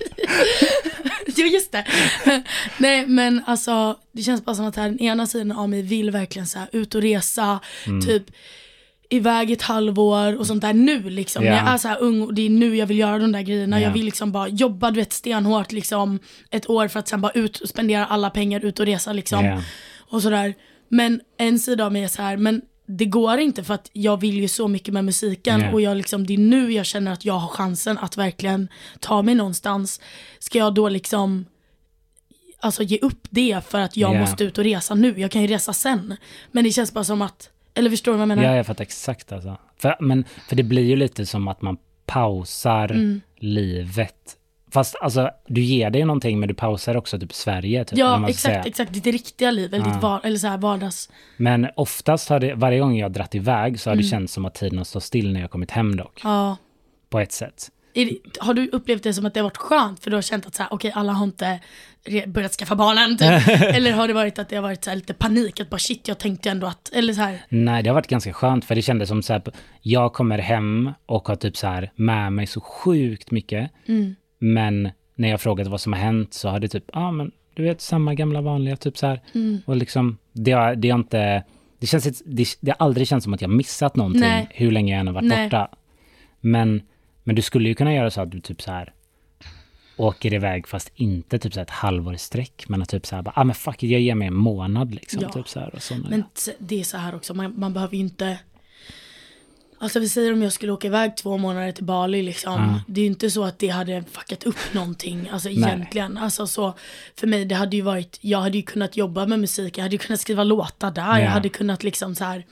[1.36, 1.84] Jo just det.
[2.78, 6.10] nej men alltså, det känns bara som att här, den ena sidan av mig vill
[6.10, 8.00] verkligen så här, ut och resa, Mm.
[8.06, 8.24] typ
[9.10, 11.44] iväg ett halvår och sånt där nu liksom.
[11.44, 13.42] När jag är så här ung och det är nu jag vill göra de där
[13.42, 13.80] grejerna.
[13.80, 13.86] Ja.
[13.86, 16.18] Jag vill liksom bara jobba du vet stenhårt liksom
[16.50, 19.44] ett år för att sen bara ut och spendera alla pengar ut och resa liksom.
[19.44, 19.62] Ja.
[19.98, 20.54] Och sådär.
[20.88, 24.20] Men en sida av mig är så här, men det går inte för att jag
[24.20, 25.72] vill ju så mycket med musiken Ja.
[25.72, 28.68] och jag liksom, det är nu jag känner att jag har chansen att verkligen
[29.00, 30.00] ta mig någonstans.
[30.38, 31.44] Ska jag då liksom
[32.60, 34.20] alltså ge upp det för att jag Ja.
[34.20, 35.20] måste ut och resa nu?
[35.20, 36.16] Jag kan ju resa sen.
[36.52, 38.42] Men det känns bara som att, eller förstår du vad jag menar?
[38.44, 39.56] Ja, jag fattar exakt alltså.
[39.78, 43.20] För, men, för det blir ju lite som att man pausar Mm.
[43.36, 44.36] livet.
[44.70, 47.84] Fast alltså, du ger dig någonting men du pausar också typ Sverige.
[47.84, 48.62] Typ, Ja, exakt, säga.
[48.62, 48.92] exakt.
[48.92, 49.92] Ditt riktiga liv, eller, Ja.
[49.92, 51.10] ditt var, eller så här vardags...
[51.36, 54.44] Men oftast har det, varje gång jag har dratt iväg så har det känts som
[54.44, 56.24] att tiden har stått still när jag kommit hem dock.
[56.24, 56.34] Mm.
[56.36, 56.56] Ja.
[57.10, 57.70] På ett sätt.
[57.94, 60.46] Det, har du upplevt det som att det har varit skönt för du har känt
[60.46, 61.60] att så här, okej alla har inte
[62.26, 63.48] börjat skaffa barnen typ.
[63.74, 66.08] Eller har det varit att det har varit så här, lite panik, att bara shit
[66.08, 68.82] jag tänkte ändå att, eller så här, Nej, det har varit ganska skönt för det
[68.82, 69.42] kändes som så här,
[69.82, 73.70] jag kommer hem och har typ så här med mig så sjukt mycket.
[73.88, 74.16] Mm.
[74.38, 77.32] Men när jag frågat vad som har hänt så har det typ, ja ah, men
[77.54, 79.20] du vet samma gamla vanliga typ så här.
[79.34, 79.58] Mm.
[79.66, 81.44] Och liksom, det har, det har inte,
[81.78, 84.48] det känns, det, det har aldrig känts som att jag missat någonting Nej.
[84.50, 85.46] hur länge jag än har varit Nej.
[85.46, 85.68] borta.
[86.40, 86.82] Men,
[87.24, 88.92] men du skulle ju kunna göra så att du typ så här
[89.96, 93.22] åker iväg fast inte typ så ett halvår i sträck men att typ så här
[93.22, 95.22] bara, ah men fuck it, jag ger mig en månad liksom.
[95.22, 95.32] Ja.
[95.32, 96.24] Typ så här och men
[96.58, 98.38] det är så här också, man, man behöver ju inte
[99.80, 102.52] Alltså vi säger om jag skulle åka iväg två månader till Bali liksom.
[102.52, 102.80] Ja.
[102.86, 106.18] Det är ju inte så att det hade fuckat upp någonting, alltså egentligen.
[106.18, 106.74] Alltså så,
[107.16, 109.94] för mig det hade ju varit, jag hade ju kunnat jobba med musik, jag hade
[109.94, 111.20] ju kunnat skriva låtar där, Ja.
[111.20, 112.46] jag hade kunnat liksom så här.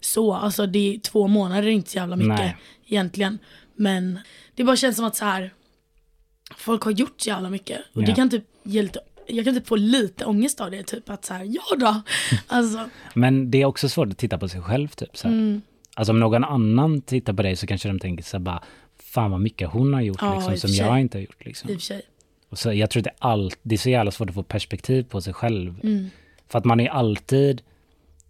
[0.00, 2.56] Så, alltså det är två månader är inte så jävla mycket Nej.
[2.86, 3.38] egentligen.
[3.76, 4.18] Men
[4.54, 5.52] det bara känns som att så här.
[6.56, 7.78] folk har gjort så jävla mycket.
[7.94, 8.14] Och det Ja.
[8.14, 11.34] kan typ ge lite, jag kan typ få lite ångest av det, typ att så
[11.34, 12.02] här, ja då.
[12.46, 15.34] Alltså, Men det är också svårt att titta på sig själv typ så här.
[15.34, 15.62] mm,
[15.98, 18.62] Alltså om någon annan tittar på dig så kanske de tänker så här bara,
[19.02, 20.86] fan vad mycket hon har gjort Ja, liksom, som sig.
[20.86, 21.70] jag inte har gjort liksom.
[21.70, 22.02] i och för sig.
[22.50, 24.42] Och så, jag tror att det är, allt, det är så jävla svårt att få
[24.42, 25.80] perspektiv på sig själv.
[25.82, 26.10] Mm.
[26.48, 27.62] För att man är alltid,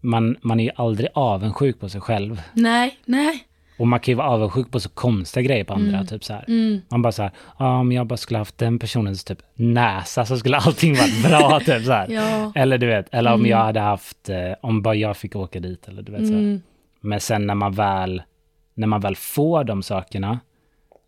[0.01, 2.43] man, man är ju aldrig avundsjuk på sig själv.
[2.53, 3.45] Nej, nej.
[3.79, 5.95] Och man kan ju vara avundsjuk på så konstiga grejer på andra.
[5.97, 6.07] Mm.
[6.07, 6.45] Typ så här.
[6.49, 6.81] Mm.
[6.89, 10.57] Man bara så här, om jag bara skulle haft den personens typ näsa så skulle
[10.57, 11.61] allting varit bra.
[11.65, 12.05] typ så.
[12.09, 12.53] Ja.
[12.55, 13.51] Eller du vet, eller om Mm.
[13.51, 15.89] jag hade haft, eh, om bara jag fick åka dit.
[15.89, 16.61] Eller du vet så här.
[17.01, 18.23] Men sen när man väl,
[18.75, 20.41] när man väl får de sakerna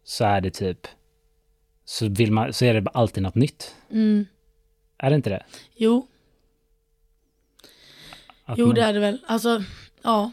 [0.05, 0.87] så är det typ,
[1.85, 3.77] så, vill man, så är det alltid något nytt.
[3.91, 4.27] Mm.
[4.99, 5.45] Är det inte det?
[5.77, 6.07] Jo,
[8.45, 9.25] Att jo man, det är det väl.
[9.27, 9.63] Alltså,
[10.03, 10.33] ja.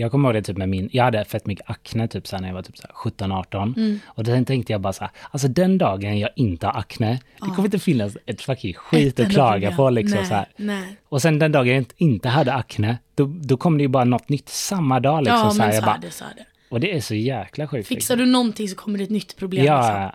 [0.00, 2.48] Jag kommer ihåg det typ med min, jag hade fett mycket akne typ här, när
[2.48, 3.76] jag var typ så här 17-18.
[3.76, 4.00] Mm.
[4.06, 7.18] Och då tänkte jag bara så här, alltså den dagen jag inte har akne, det
[7.40, 7.46] Ja.
[7.54, 10.48] kommer inte finnas ett fucking skit Ett att klaga på liksom nej, så här.
[10.56, 10.96] Nej.
[11.08, 14.28] Och sen den dagen jag inte- hade akne, då, då kom det ju bara något
[14.28, 15.38] nytt samma dag liksom.
[15.38, 16.44] ja, så här, men jag så bara, är det, så det.
[16.68, 17.88] och det är så jäkla sjukt.
[17.88, 18.26] Fixar liksom.
[18.26, 19.62] du någonting så kommer det ett nytt problem.
[19.64, 19.76] liksom.
[20.00, 20.14] Ja,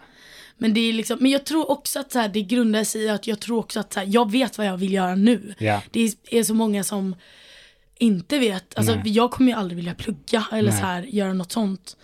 [0.58, 3.10] Men det är liksom, men jag tror också att så här, det grundar sig i
[3.10, 5.54] att jag tror också att så här, jag vet vad jag vill göra nu.
[5.58, 5.82] ja.
[5.92, 7.16] Det är, är så många som
[8.00, 9.12] inte vet, alltså Nej.
[9.12, 10.80] jag kommer ju aldrig vilja plugga eller Nej.
[10.80, 11.98] så här, göra något sånt.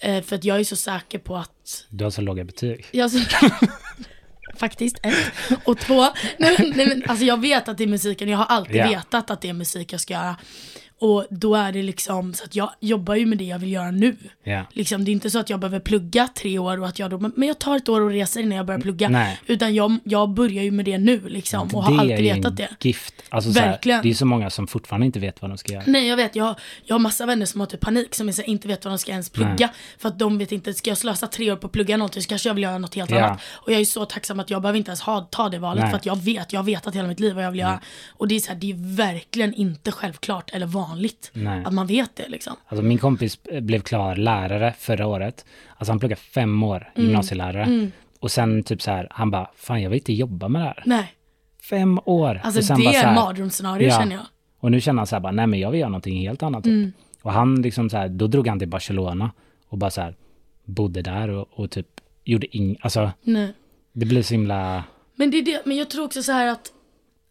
[0.00, 2.86] Eh, för att jag är så säker på att Du har så låga betyg.
[2.90, 3.10] jag
[4.56, 5.32] Faktiskt, ett.
[5.64, 6.02] Och två,
[6.38, 8.88] nej, men- nej, men, alltså jag vet att det är musiken, jag har alltid Ja.
[8.88, 10.36] vetat att det är musik jag ska göra.
[10.98, 13.90] Och då är det liksom så att jag jobbar ju med det jag vill göra
[13.90, 14.16] nu.
[14.42, 14.64] Ja.
[14.72, 17.18] Liksom, det är inte så att jag behöver plugga tre år och att jag då,
[17.18, 19.08] men jag tar ett år och reser innan jag börjar plugga.
[19.08, 19.40] Nej.
[19.46, 22.50] Utan jag, jag börjar ju med det nu liksom och har det är alltid vetat
[22.50, 22.68] en det.
[22.88, 23.14] gift.
[23.28, 24.02] Alltså, så här, Verkligen.
[24.02, 25.84] det är så många som fortfarande inte vet vad de ska göra.
[25.86, 28.32] Nej jag vet, jag, har- jag har massa vänner som har typ panik som är
[28.36, 29.54] här, inte vet vad de ska ens plugga.
[29.58, 29.68] Nej.
[29.98, 32.28] För att de vet inte, ska jag slösa tre år på att plugga någonting så
[32.28, 33.24] kanske jag vill göra något helt Ja.
[33.24, 33.40] annat.
[33.52, 35.90] Och jag är så tacksam att jag behöver inte ens ha, ta det valet Nej.
[35.90, 37.80] för att jag vet, jag har vetat hela mitt liv vad jag vill göra.
[38.08, 40.85] Och det är så här, det är verkligen inte självklart eller vanligt
[41.32, 41.64] Nej.
[41.64, 42.56] att man vet det liksom.
[42.66, 45.44] Alltså min kompis blev klar lärare förra året.
[45.76, 47.06] Alltså han pluggade fem år Mm.
[47.08, 47.90] gymnasielärare.
[48.20, 50.82] Och sen typ så här, han bara, fan jag vill inte jobba med det här.
[50.86, 51.12] Nej,
[51.70, 52.40] Fem år.
[52.44, 53.98] alltså det är mardrömsscenario Ja.
[53.98, 54.24] känner jag.
[54.60, 56.64] Och nu känner han så här bara, nej men jag vill göra någonting helt annat.
[56.64, 56.70] Typ.
[56.72, 56.92] Mm.
[57.22, 59.30] Och han liksom så här, då drog han till Barcelona
[59.68, 60.16] och bara så här,
[60.64, 61.86] bodde där och, och typ
[62.24, 63.52] gjorde ing, alltså Nej.
[63.92, 66.72] det blir så himla, Men det är det, men jag tror också så här att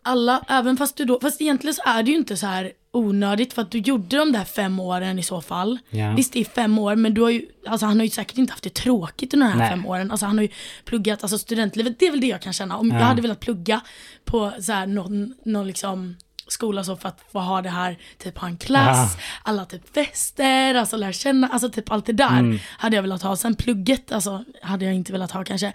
[0.04, 3.54] alla, även fast du då, fast egentligen så är det ju inte så här onödigt
[3.54, 5.80] för att du gjorde de där fem åren i så fall.
[5.90, 6.14] Ja.
[6.18, 8.54] Visst det är fem år men du har ju, alltså han har ju säkert inte
[8.54, 9.70] haft det tråkigt under de här Nej.
[9.70, 10.12] fem åren.
[10.12, 10.50] Alltså han har ju
[10.86, 12.78] pluggat, alltså studentlivet, det är väl det jag kan känna.
[12.78, 12.96] Om Ja.
[13.00, 13.82] jag hade velat plugga
[14.26, 16.16] på så här någon, någon liksom
[16.48, 20.76] skola så för att få ha det här, typ ha en klass, alla typ fester,
[20.76, 22.60] alltså lära känna, alltså typ allt det där Mm.
[22.78, 23.36] hade jag velat ha.
[23.36, 25.74] Sen plugget, alltså hade jag inte velat ha kanske.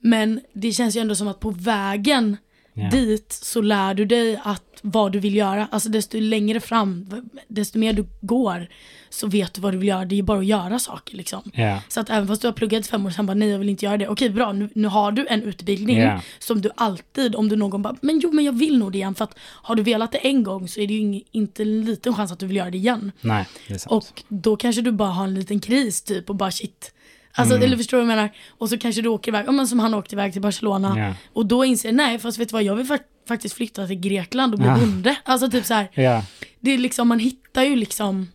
[0.00, 2.36] Men det känns ju ändå som att på vägen
[2.78, 2.88] Ja.
[2.90, 5.68] dit så lär du dig att vad du vill göra.
[5.70, 7.06] Alltså desto längre fram,
[7.48, 8.68] desto mer du går
[9.10, 10.04] så vet du vad du vill göra.
[10.04, 11.42] Det är bara att göra saker liksom.
[11.54, 11.82] Ja.
[11.88, 13.84] Så att även fast du har pluggat fem år sen bara nej jag vill inte
[13.84, 14.08] göra det.
[14.08, 16.20] Okej bra, nu, nu har du en utbildning Ja.
[16.38, 18.98] som du alltid, om du någon gång bara men jo men jag vill nog det
[18.98, 19.14] igen.
[19.14, 21.84] För att har du velat det en gång så är det ju ing, inte en
[21.84, 23.12] liten chans att du vill göra det igen.
[23.20, 23.92] Nej, det är sant.
[23.92, 26.92] Och då kanske du bara har en liten kris typ och bara shit.
[27.36, 27.66] Alltså, Mm.
[27.66, 28.30] eller förstår du vad jag menar?
[28.58, 30.94] Och så kanske du åker iväg, ja, men som han åkte iväg till Barcelona.
[30.98, 31.14] Ja.
[31.32, 34.00] Och då inser jag, nej fast vet du vad, jag vill fak- faktiskt flytta till
[34.00, 34.78] Grekland och bli Ja.
[34.78, 35.16] bonde.
[35.24, 36.22] Alltså typ så här, Ja.
[36.60, 38.28] det är liksom, man hittar ju liksom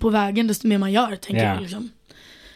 [0.00, 1.52] på vägen desto mer man gör tänker Ja.
[1.52, 1.90] jag liksom.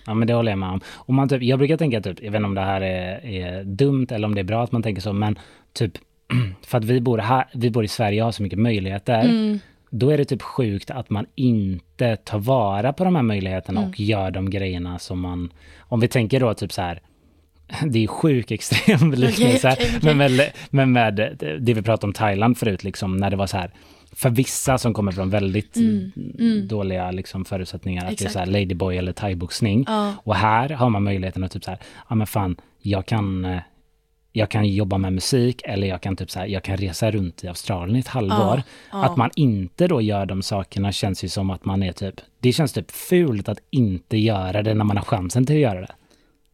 [0.07, 0.81] Ja men det håller jag med om.
[0.95, 3.65] Och man typ, jag brukar tänka typ, jag vet inte om det här är, är
[3.65, 5.39] dumt eller om det är bra att man tänker så, men
[5.73, 5.93] typ
[6.67, 9.21] för att vi bor här, vi bor i Sverige och har så mycket möjligheter.
[9.21, 9.61] Mm.
[9.91, 13.91] Då är det typ sjukt att man inte tar vara på de här möjligheterna Mm.
[13.91, 17.01] och gör de grejerna som man, om vi tänker då typ så här,
[17.87, 20.15] det är sjuk extrem liknelse, här, okej, okej.
[20.15, 23.57] men, med, men med det vi pratade om Thailand förut, liksom, när det var så
[23.57, 23.71] här,
[24.13, 25.77] för vissa som kommer från väldigt
[26.69, 28.33] dåliga liksom, förutsättningar, att det är Exakt.
[28.33, 29.85] så här ladyboy eller thaiboxning.
[29.89, 30.15] Ja.
[30.25, 33.61] Och här har man möjligheten att typ så här, ja men fan, jag kan, eh,
[34.33, 37.45] jag kan jobba med musik eller jag kan typ så här, jag kan resa runt
[37.45, 38.63] i Australien i ett halvår.
[38.93, 39.05] ja.
[39.05, 42.53] Att man inte då gör de sakerna känns ju som att man är typ, det
[42.53, 45.93] känns typ fult att inte göra det när man har chansen till att göra det.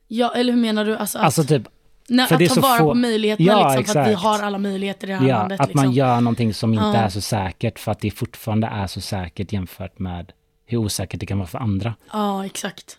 [0.08, 0.96] Ja eller hur menar du?
[0.96, 1.62] Alltså, att, Alltså typ,
[2.08, 4.58] nej, för att ta vara få- på möjligheterna Ja, liksom, för att vi har alla
[4.58, 5.60] möjligheter i det här ja, landet.
[5.60, 5.86] att liksom.
[5.86, 6.94] man gör någonting som inte Ja.
[6.94, 10.32] är så säkert för att det fortfarande är så säkert jämfört med
[10.66, 11.94] hur osäkert det kan vara för andra.
[12.12, 12.98] Ja exakt.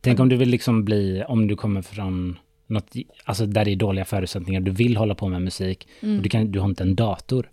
[0.00, 2.90] Tänk om du vill liksom bli, om du kommer från något,
[3.24, 6.16] alltså där det är dåliga förutsättningar, du vill hålla på med musik Mm.
[6.16, 7.50] och du, kan, du har inte en dator.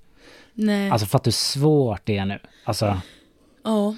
[0.53, 0.89] Nej.
[0.89, 2.39] Alltså fattar du hur svårt det är nu?
[2.63, 2.97] Alltså,
[3.63, 3.95] Ja,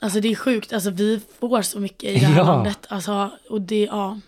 [0.00, 0.72] alltså det är sjukt.
[0.72, 2.44] Alltså vi får så mycket i det här Ja.
[2.44, 2.78] landet.
[2.88, 4.20] Alltså, och det, ja.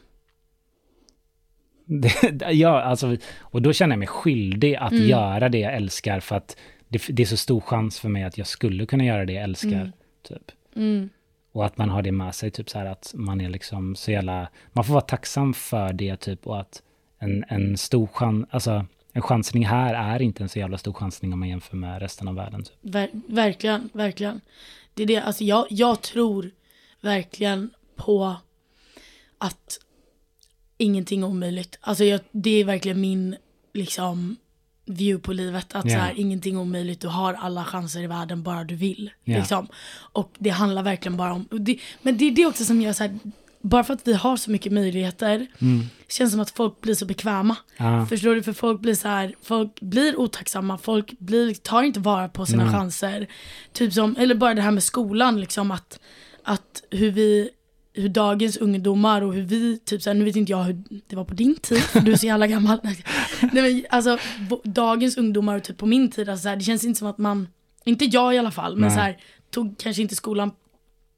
[2.32, 5.08] det, ja, alltså, och då känner jag mig skyldig att Mm.
[5.08, 6.56] göra det jag älskar för att
[6.88, 9.44] det, det är så stor chans för mig att jag skulle kunna göra det jag
[9.44, 9.92] älskar.
[10.28, 10.50] Typ.
[11.52, 14.10] Och att man har det med sig, typ så här att man är liksom så
[14.10, 16.82] jävla, man får vara tacksam för det typ och att
[17.18, 21.32] en, en stor chans, alltså en chansning här är inte en så jävla stor chansning
[21.32, 22.62] om man jämför med resten av världen.
[22.62, 22.74] Typ.
[22.80, 24.40] Ver, verkligen, verkligen.
[24.94, 26.50] Det är det, alltså jag, jag tror
[27.00, 28.36] verkligen på
[29.38, 29.80] att
[30.76, 31.78] ingenting är omöjligt.
[31.80, 33.36] Alltså jag, det är verkligen min
[33.72, 34.36] liksom
[34.94, 35.74] view på livet.
[35.74, 35.90] Att Ja.
[35.90, 39.10] så här, ingenting är omöjligt, du har alla chanser i världen bara du vill.
[39.24, 39.38] Ja.
[39.38, 39.66] Liksom.
[40.12, 43.02] Och det handlar verkligen bara om, det, men det är det också som gör så
[43.02, 43.18] här,
[43.62, 45.46] bara för att vi har så mycket möjligheter,
[46.08, 47.56] känns som att folk blir så bekväma.
[47.76, 48.06] Ja.
[48.06, 48.42] Förstår du?
[48.42, 52.64] För folk blir så här, folk blir otacksamma, folk blir, tar inte vara på sina
[52.64, 52.72] Nej.
[52.72, 53.26] chanser.
[53.72, 56.00] Typ som, eller bara det här med skolan, liksom att,
[56.44, 57.50] att hur vi,
[57.92, 61.16] hur dagens ungdomar och hur vi, typ så här, nu vet inte jag hur det
[61.16, 62.78] var på din tid, du är så jävla gammal.
[63.52, 64.18] Nej men alltså,
[64.64, 67.18] dagens ungdomar och typ på min tid, alltså, så här, det känns inte som att
[67.18, 67.48] man,
[67.84, 68.96] inte jag i alla fall, men Nej.
[68.96, 69.18] så här,
[69.50, 70.50] tog kanske inte skolan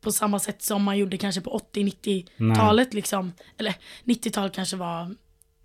[0.00, 3.32] på samma sätt som man gjorde kanske på 80-90-talet liksom.
[3.58, 5.14] Eller 90-talet kanske var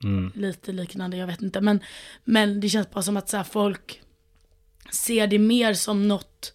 [0.04, 0.32] Mm.
[0.36, 1.62] lite liknande, jag vet inte.
[1.62, 1.80] Men,
[2.24, 4.02] men det känns bara som att så här, folk
[4.91, 6.54] ser det mer som något,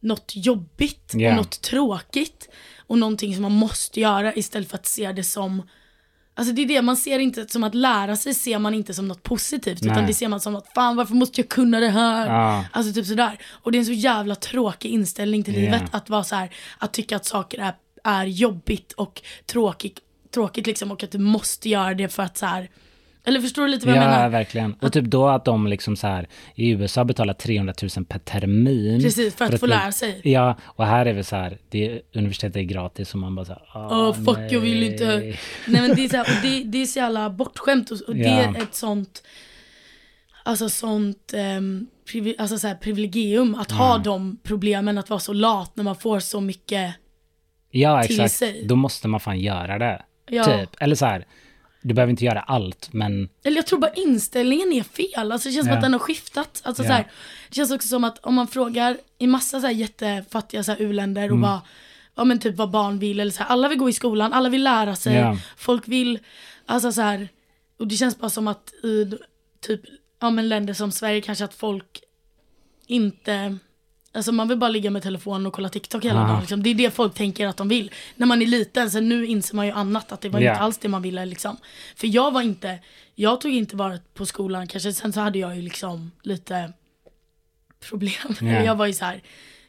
[0.00, 1.30] något jobbigt Ja.
[1.30, 2.48] och något tråkigt.
[2.86, 5.62] Och någonting som man måste göra istället för att se det som
[6.38, 9.08] Alltså det är det, man ser inte som att lära sig ser man inte som
[9.08, 10.06] något positivt utan Nej.
[10.06, 12.26] det ser man som att fan varför måste jag kunna det här?
[12.26, 12.64] Ja.
[12.72, 13.38] Alltså typ sådär.
[13.46, 15.60] Och det är en så jävla tråkig inställning till Ja.
[15.60, 20.00] livet att vara så här, att tycka att saker är, är jobbigt och tråkigt,
[20.34, 22.68] tråkigt liksom och att du måste göra det för att så här.
[23.26, 24.28] Eller förstår du lite vad jag Ja, menar?
[24.28, 24.72] verkligen.
[24.80, 29.02] Och typ då att de liksom så här, i USA betalar 300 000 per termin.
[29.02, 30.20] Precis, för att få lära sig.
[30.24, 33.52] Ja, och här är vi så här, det, universitetet är gratis och man bara så
[33.52, 35.06] här, Åh "Ah, fuck jag vill inte.
[35.06, 38.00] nej." Nej men det är så, här, och det, det är så jävla bortskämt och,
[38.08, 38.28] och det Ja.
[38.30, 39.22] är ett sånt,
[40.44, 45.32] alltså sånt um, privi, alltså så här, privilegium att ha de problemen, att vara så
[45.32, 46.94] lat när man får så mycket
[47.70, 48.34] Ja, till exakt.
[48.38, 48.66] sig.
[48.66, 50.02] Då måste man fan göra det.
[50.28, 50.44] Ja.
[50.44, 50.70] Typ.
[50.80, 51.24] Eller så här,
[51.88, 55.32] du behöver inte göra allt, men Eller jag tror bara inställningen är fel.
[55.32, 55.76] Alltså det känns som Ja.
[55.76, 56.60] att den har skiftat.
[56.64, 56.88] Alltså Ja.
[56.88, 57.10] så här,
[57.48, 60.82] det känns också som att om man frågar i massa så här jättefattiga så här
[60.82, 61.32] u-länder Mm.
[61.44, 61.60] och vad,
[62.14, 63.20] ja, men typ vad barn vill.
[63.20, 65.14] Eller så här, alla vill gå i skolan, alla vill lära sig.
[65.14, 65.38] Ja.
[65.56, 66.18] Folk vill,
[66.66, 67.28] alltså så här,
[67.78, 69.12] och det känns bara som att i
[69.60, 69.80] typ,
[70.20, 72.00] ja men länder som Sverige kanske att folk
[72.86, 73.58] inte
[74.16, 76.26] Alltså man vill bara ligga med telefonen och kolla TikTok hela Ja.
[76.26, 76.40] dagen.
[76.40, 76.62] Liksom.
[76.62, 77.90] Det är det folk tänker att de vill.
[78.16, 80.12] När man är liten, sen nu inser man ju annat.
[80.12, 80.50] Att det var Ja.
[80.52, 81.56] inte alls det man ville liksom.
[81.96, 82.78] För jag var inte,
[83.14, 84.92] jag tog inte vara på skolan kanske.
[84.92, 86.72] Sen så hade jag ju liksom lite
[87.88, 88.12] problem.
[88.40, 88.46] Ja.
[88.64, 89.22] Jag var ju så här.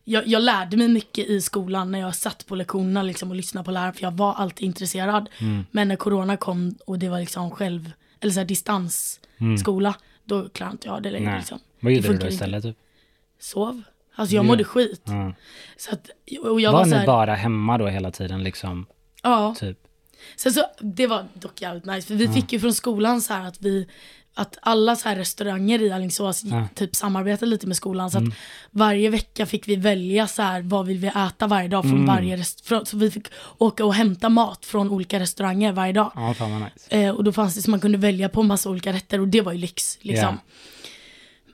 [0.04, 3.66] Jag, jag lärde mig mycket i skolan när jag satt på lektionerna liksom och lyssnade
[3.66, 3.94] på läraren.
[3.94, 5.30] För jag var alltid intresserad.
[5.72, 9.96] Men när corona kom och det var liksom själv, eller så här distansskola.
[10.26, 11.60] då klarar inte jag det längre liksom.
[11.80, 12.64] Vad gjorde du då istället?
[12.64, 12.78] Typ?
[13.40, 13.82] Sov.
[14.18, 14.48] Alltså jag Ja.
[14.48, 15.02] mådde skit.
[15.04, 15.34] Ja.
[15.78, 16.10] Så att,
[16.44, 18.86] och jag Var var, ni så här, bara hemma då hela tiden liksom?
[19.24, 19.56] ja.
[19.60, 19.78] Typ?
[20.36, 23.48] Sen så, det var dock jävligt nice, för vi fick ju från skolan så här
[23.48, 23.88] att vi,
[24.34, 26.68] att alla så här restauranger i Alingsås Ja.
[26.76, 28.12] typ samarbetade lite med skolan.
[28.12, 28.30] Så Mm.
[28.30, 28.36] att
[28.72, 32.06] varje vecka fick vi välja så här, vad vill vi äta varje dag från Mm.
[32.06, 32.86] varje restaurang.
[32.86, 36.12] Så vi fick åka och hämta mat från olika restauranger varje dag.
[36.16, 36.90] Ja, fan vad nice.
[36.90, 39.42] Eh, och då fanns det så man kunde välja på massa olika rätter och det
[39.42, 39.98] var ju lyx.
[40.02, 40.26] Liksom.
[40.46, 40.54] Ja.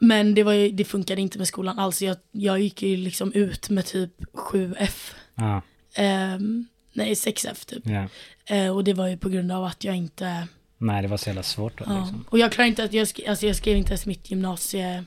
[0.07, 2.01] Men det, var ju, det funkade inte med skolan alls.
[2.01, 5.13] Jag, jag gick ju liksom ut med typ 7F.
[5.35, 5.61] Ja,
[5.95, 7.83] Ehm, nej, 6F typ.
[7.85, 8.07] ja.
[8.55, 10.47] Eh, och det var ju på grund av att jag inte...
[10.77, 11.99] Nej, det var så jävla svårt då Ja.
[11.99, 12.25] liksom.
[12.29, 15.03] Och jag klarar inte att jag, sk- alltså jag skrev inte ens mitt gymnasie...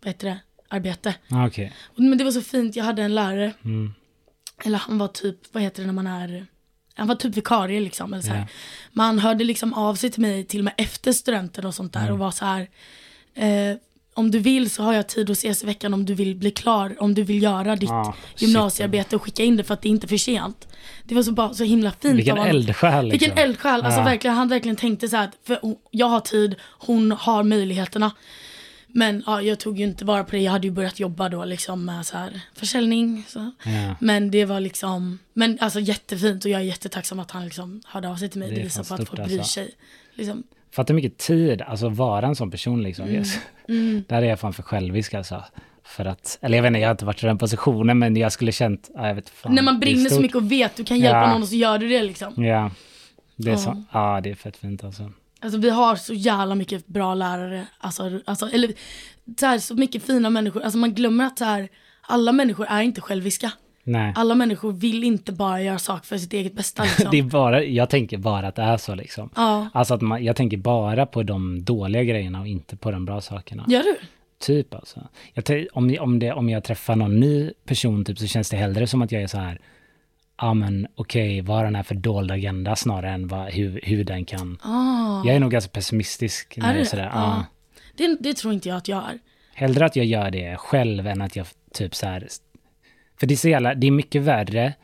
[0.00, 0.38] Vad heter det?
[0.68, 1.14] Arbete.
[1.28, 1.72] Ja, okej.
[1.96, 3.52] Men det var så fint, jag hade en lärare.
[3.64, 3.94] Mm.
[4.64, 6.46] Eller han var typ, vad heter det när man är...
[6.94, 8.12] Han var typ vikarie liksom.
[8.12, 8.38] Eller så här.
[8.38, 8.46] Ja.
[8.92, 11.92] Men han hörde liksom av sig till mig till och med efter studenten och sånt
[11.92, 12.12] där Mm.
[12.12, 12.68] och var så här.
[13.34, 13.76] Eh,
[14.16, 16.50] om du vill så har jag tid att ses i veckan om du vill bli
[16.50, 18.42] klar, om du vill göra ditt shit.
[18.42, 20.68] gymnasiearbete och skicka in det för att det är inte för sent.
[21.04, 22.56] Det var så, bara, så himla fint Vilken av honom.
[22.56, 23.10] eldsjäl liksom.
[23.28, 24.04] Vilken eldsjäl, alltså Ja.
[24.04, 25.58] verkligen, han verkligen tänkte så här att för
[25.90, 28.10] jag har tid, hon har möjligheterna.
[28.88, 31.44] Men ja, jag tog ju inte vara på det, jag hade ju börjat jobba då
[31.44, 33.24] liksom med så här försäljning.
[33.28, 33.50] Så.
[33.64, 33.94] Ja.
[34.00, 38.08] Men det var liksom, men alltså jättefint och jag är jättetacksam att han liksom hörde
[38.08, 38.48] av sig till mig.
[38.48, 39.52] Det Det, är visar på att folk bryr alltså.
[39.52, 39.70] sig.
[40.14, 40.42] Liksom.
[40.76, 43.08] Fattar hur mycket tid, alltså vara en sån person liksom.
[43.08, 43.38] Yes.
[43.68, 44.04] Mm.
[44.08, 45.44] Där är jag fan för självisk alltså.
[45.84, 48.32] För att, eller jag vet inte, jag har inte varit i den positionen men jag
[48.32, 49.54] skulle känt, ja, jag vet fan.
[49.54, 51.32] När man brinner så mycket och vet, du kan hjälpa Ja.
[51.32, 52.44] någon och så gör du det liksom.
[52.44, 52.70] Ja.
[53.36, 53.58] Det är Ja.
[53.58, 55.12] så, ja det är fett fint alltså.
[55.40, 58.72] Alltså vi har så jävla mycket bra lärare, alltså, alltså eller
[59.40, 60.62] så, här, så mycket fina människor.
[60.62, 61.68] Alltså man glömmer att så här,
[62.00, 63.52] alla människor är inte själviska.
[63.88, 64.12] Nej.
[64.16, 67.10] Alla människor vill inte bara göra saker för sitt eget bästa liksom.
[67.10, 69.30] Det är bara, jag tänker bara att det är så liksom.
[69.36, 73.04] Ja, Alltså att man, jag tänker bara på de dåliga grejerna och inte på de
[73.04, 73.64] bra sakerna.
[73.68, 73.96] gör du?
[74.38, 75.08] Typ alltså.
[75.34, 78.86] Jag, om, om, det, om jag träffar någon ny person typ, så känns det hellre
[78.86, 79.60] som att jag är så här,
[80.40, 84.04] ja men okej, vad har den här för dold agenda snarare än vad, hur, hur
[84.04, 84.58] den kan.
[84.62, 86.56] Ah, Jag är nog ganska pessimistisk.
[86.56, 87.20] När är jag är sådär, Ja.
[87.20, 87.44] ja.
[87.96, 88.16] det?
[88.20, 89.18] Det tror inte jag att jag är.
[89.54, 92.28] Hellre att jag gör det själv än att jag typ så här.
[93.16, 94.74] För det är så jävla, det är mycket värre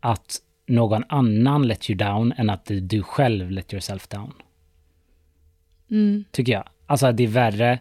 [0.00, 4.32] att någon annan let you down än att du själv let yourself down.
[5.90, 6.24] Mm.
[6.30, 6.64] Tycker jag.
[6.86, 7.78] Alltså det är värre.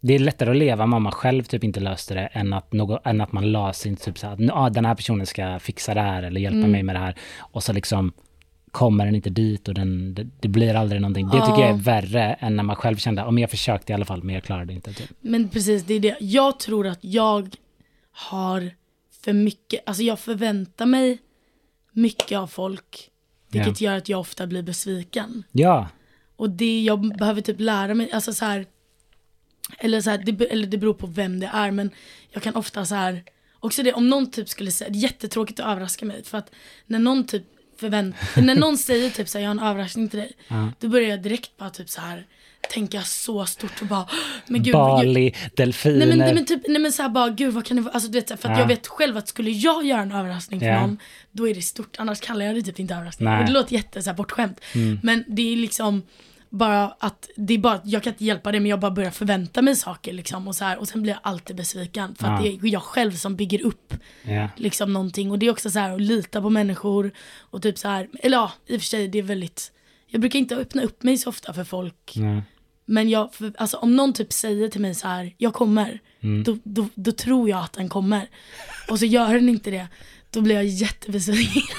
[0.00, 2.98] Det är lättare att leva om man själv typ inte löste det än att, någon,
[3.04, 6.00] än att man la sig typ så att ah, den här personen ska fixa det
[6.00, 6.70] här eller hjälpa Mm.
[6.70, 7.14] mig med det här.
[7.38, 8.12] Och så liksom
[8.70, 11.26] kommer den inte dit och den, det, det blir aldrig någonting.
[11.26, 14.04] Det tycker jag är värre än när man själv kände, om jag försökte i alla
[14.04, 14.92] fall men jag klarade inte.
[14.92, 15.10] Typ.
[15.20, 16.16] Men precis, det är det.
[16.20, 17.56] Jag tror att jag
[18.12, 18.70] har
[19.24, 21.18] för mycket, alltså jag förväntar mig
[21.92, 23.10] mycket av folk.
[23.48, 25.44] Vilket gör att jag ofta blir besviken.
[25.52, 25.88] Ja,
[26.36, 28.66] Och det jag behöver typ lära mig, alltså så här,
[29.78, 31.90] eller så här, det, eller det beror på vem det är men
[32.30, 33.24] jag kan ofta så här,
[33.60, 36.50] också det om någon typ skulle säga, det är jättetråkigt att överraska mig för att
[36.86, 37.42] när någon typ
[37.76, 40.72] förvänt, när någon säger typ så här, jag har en överraskning till dig, Ja.
[40.80, 42.26] då börjar jag direkt bara typ så här
[42.70, 44.08] tänka så stort och bara,
[44.46, 45.98] men gud, gud Bali, delfiner.
[45.98, 48.10] Nej men, nej men typ, nej men såhär bara gud vad kan det vara, alltså
[48.10, 48.58] du vet för att Ja.
[48.60, 50.80] jag vet själv att skulle jag göra en överraskning för Ja.
[50.80, 50.98] någon,
[51.32, 53.28] då är det stort, annars kallar jag det typ inte överraskning.
[53.28, 53.40] Nej.
[53.40, 54.60] Och det låter jätte så här, bortskämt.
[54.74, 54.98] Mm.
[55.02, 56.02] Men det är liksom
[56.52, 59.10] bara att, det är bara att jag kan inte hjälpa det men jag bara börjar
[59.10, 62.44] förvänta mig saker liksom och så här, och sen blir jag alltid besviken för att
[62.44, 62.50] Ja.
[62.60, 64.48] det är jag själv som bygger upp Ja.
[64.56, 67.10] liksom någonting och det är också så här att lita på människor
[67.40, 69.72] och typ så här, eller ja i och för sig det är väldigt,
[70.06, 72.42] jag brukar inte öppna upp mig så ofta för folk Ja.
[72.90, 76.44] Men jag, för, alltså om någon typ säger till mig så här, jag kommer, Mm.
[76.44, 78.28] då, då, då tror jag att den kommer.
[78.90, 79.86] Och så gör den inte det,
[80.30, 81.62] då blir jag jättebesviken.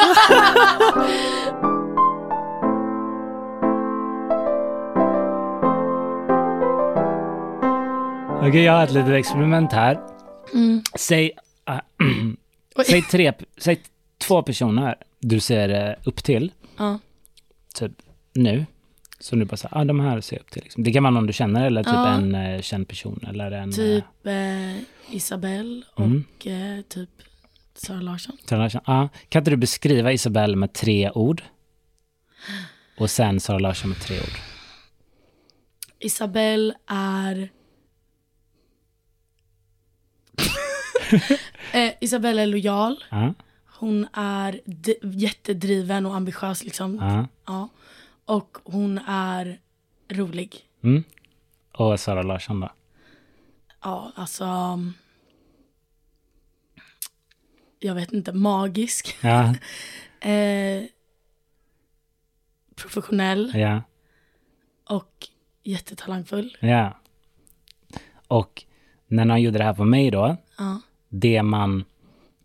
[8.42, 10.00] Okej, jag har ett litet experiment här.
[10.54, 10.82] Mm.
[10.98, 11.30] Säg,
[11.68, 11.80] äh,
[12.86, 13.80] säg, tre, säg
[14.18, 16.98] två personer du ser eh, upp till, Ja.
[17.74, 17.92] typ
[18.34, 18.66] nu.
[19.20, 20.62] Så nu bara så här, ah, de här ser jag upp till.
[20.62, 20.82] Liksom.
[20.84, 22.08] Det kan vara någon du känner eller typ Ja.
[22.08, 23.72] en eh, känd person eller en...
[23.72, 26.24] Typ eh, Isabelle och Mm.
[26.44, 27.10] eh, typ
[27.80, 28.36] Sara Larsson.
[28.44, 31.42] Sara ah, kan inte du beskriva Isabelle med tre ord?
[32.98, 34.38] Och sen Sara Larsson med tre ord.
[35.98, 37.50] Isabelle är...
[41.72, 43.04] eh, Isabelle är lojal.
[43.10, 43.34] Ja.
[43.66, 44.60] Hon är
[45.02, 46.96] jättedriven och ambitiös liksom.
[46.96, 47.26] Ja.
[47.46, 47.68] Ja.
[48.24, 49.58] Och hon är
[50.08, 50.56] rolig.
[50.82, 51.04] Mm.
[51.72, 52.72] Och Sara Larsson då?
[53.82, 54.78] Ja, alltså.
[57.82, 59.16] Jag vet inte, magisk.
[59.20, 59.54] Ja,
[60.22, 60.82] Eh,
[62.76, 63.82] professionell ja,
[64.88, 65.26] och
[65.62, 66.56] jättetalangfull.
[66.60, 66.96] ja.
[68.28, 68.64] Och
[69.06, 70.80] när någon gjorde det här på mig då, Ja.
[71.08, 71.84] det man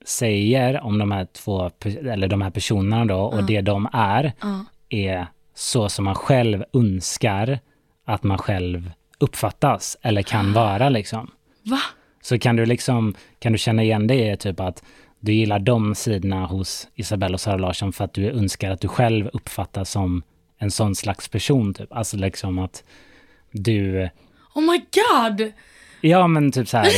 [0.06, 4.66] säger om de här två, eller de här personerna då, och det de är, Ja.
[4.90, 7.60] är så som man själv önskar
[8.06, 11.32] att man själv uppfattas eller kan vara liksom.
[11.64, 11.80] Va?
[12.22, 14.84] Så kan du liksom, kan du känna igen det i typ att
[15.26, 18.88] du gillar de sidorna hos Isabelle och Sara Larsson för att du önskar att du
[18.88, 20.24] själv uppfattas som
[20.58, 21.94] en sån slags person typ.
[21.94, 22.84] Alltså liksom att
[23.52, 24.10] du,
[24.54, 25.52] Oh my god!
[26.02, 26.90] ja men typ så här.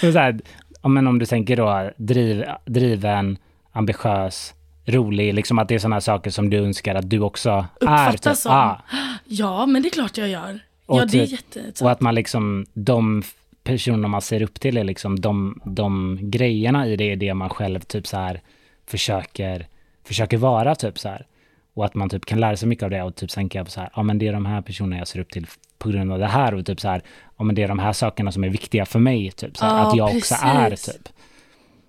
[0.12, 0.40] så här
[0.82, 3.38] ja, men om du tänker då driv, driven,
[3.72, 4.54] ambitiös,
[4.86, 7.64] rolig, liksom att det är sådana saker som du önskar att du också är.
[7.80, 8.42] Uppfattas Typ.
[8.42, 8.52] som.
[8.52, 8.80] Ja.
[9.24, 10.60] Ja, men det är klart jag gör.
[10.86, 11.84] Och ja, det är typ- jätte...
[11.84, 13.22] Och att man liksom, de
[13.70, 17.48] personer man ser upp till är liksom de, de grejerna i det är det man
[17.48, 18.40] själv typ så här
[18.86, 19.66] försöker,
[20.04, 21.26] försöker vara typ så här.
[21.74, 23.80] Och att man typ kan lära sig mycket av det och typ tänka på så
[23.80, 25.46] här, ja men det är de här personerna jag ser upp till
[25.78, 27.02] på grund av det här och typ så här,
[27.38, 29.76] ja men det är de här sakerna som är viktiga för mig typ så här,
[29.78, 30.94] Ja, att jag också är precis.
[30.94, 31.08] typ.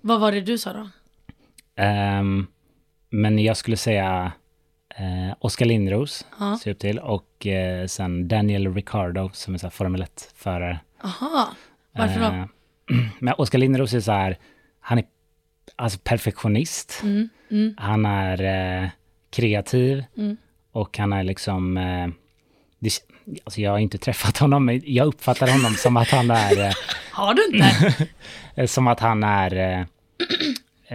[0.00, 0.88] Vad var det du sa då?
[1.76, 2.46] Ehm,
[3.10, 4.32] men jag skulle säga
[4.96, 6.58] eh, Oskar Lindros Ja.
[6.62, 10.78] ser upp till och eh, sen Daniel Ricardo som är så här Formel 1-förare.
[11.04, 11.48] Aha,
[11.92, 12.26] varför då?
[12.26, 12.44] Eh,
[13.18, 14.38] Men Oskar Lindros är så här,
[14.80, 15.04] han är
[15.76, 17.00] alltså perfektionist.
[17.02, 18.42] Mm, mm, Han är
[18.82, 18.88] eh,
[19.30, 20.36] kreativ Mm.
[20.72, 22.08] och han är liksom, eh,
[22.78, 22.90] det,
[23.44, 26.72] alltså jag har inte träffat honom, men jag uppfattar honom som att han är, eh,
[27.12, 28.66] Har du inte?
[28.66, 29.80] som att han är, eh,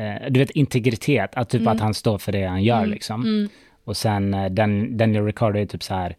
[0.03, 3.21] eh, du vet integritet, att typ att han står för det han gör liksom.
[3.23, 3.49] mm.
[3.83, 6.15] Och sen eh, Dan, Daniel Ricardo är typ så här,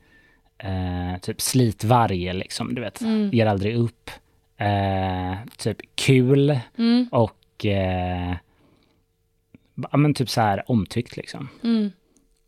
[1.18, 3.30] typ slitvarg liksom, du vet, Mm.
[3.32, 4.10] ger aldrig upp.
[4.58, 8.36] Eh, typ kul Mm, och eh,
[9.90, 11.48] ja, men typ så här omtyckt liksom.
[11.64, 11.90] mm.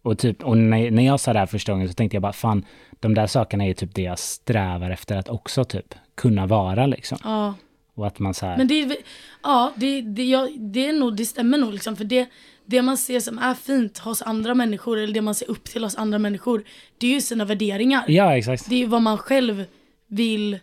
[0.03, 2.33] Och, typ, och när, när jag sa det här första gången så tänkte jag bara
[2.33, 2.65] fan,
[3.01, 7.19] de där sakerna är typ det jag strävar efter att också typ kunna vara liksom.
[7.25, 7.55] Ja.
[7.95, 8.97] Och att man så här, Men det,
[9.43, 11.97] ja, det, det, jag, det, är nog, det stämmer nog liksom.
[11.97, 12.29] För det,
[12.65, 15.85] det man ser som är fint hos andra människor, eller det man ser upp till
[15.85, 16.65] hos andra människor,
[16.99, 18.05] det är ju sina värderingar.
[18.09, 18.69] ja exakt.
[18.69, 19.65] Det är ju vad man själv
[20.07, 20.59] vill,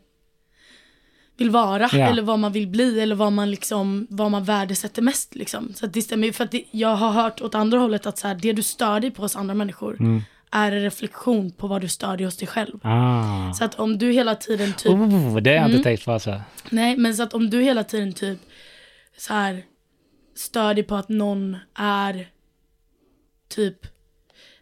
[1.38, 2.08] vill vara, Ja.
[2.08, 5.36] eller vad man vill bli, eller vad man, liksom, vad man värdesätter mest.
[5.36, 5.74] Liksom.
[5.74, 8.18] Så att det stämmer ju, för att det, jag har hört åt andra hållet att
[8.18, 10.22] så här, det du stör dig på hos andra människor Mm.
[10.52, 12.80] är en reflektion på vad du stör dig hos dig själv.
[12.84, 13.54] Ah.
[13.54, 15.72] Så att om du hela tiden typ Oh, det har jag Mm.
[15.72, 16.42] inte tänkt på alltså.
[16.70, 18.40] Nej, men så att om du hela tiden typ
[19.18, 19.64] så här
[20.36, 22.28] stör dig på att någon är
[23.50, 23.78] typ,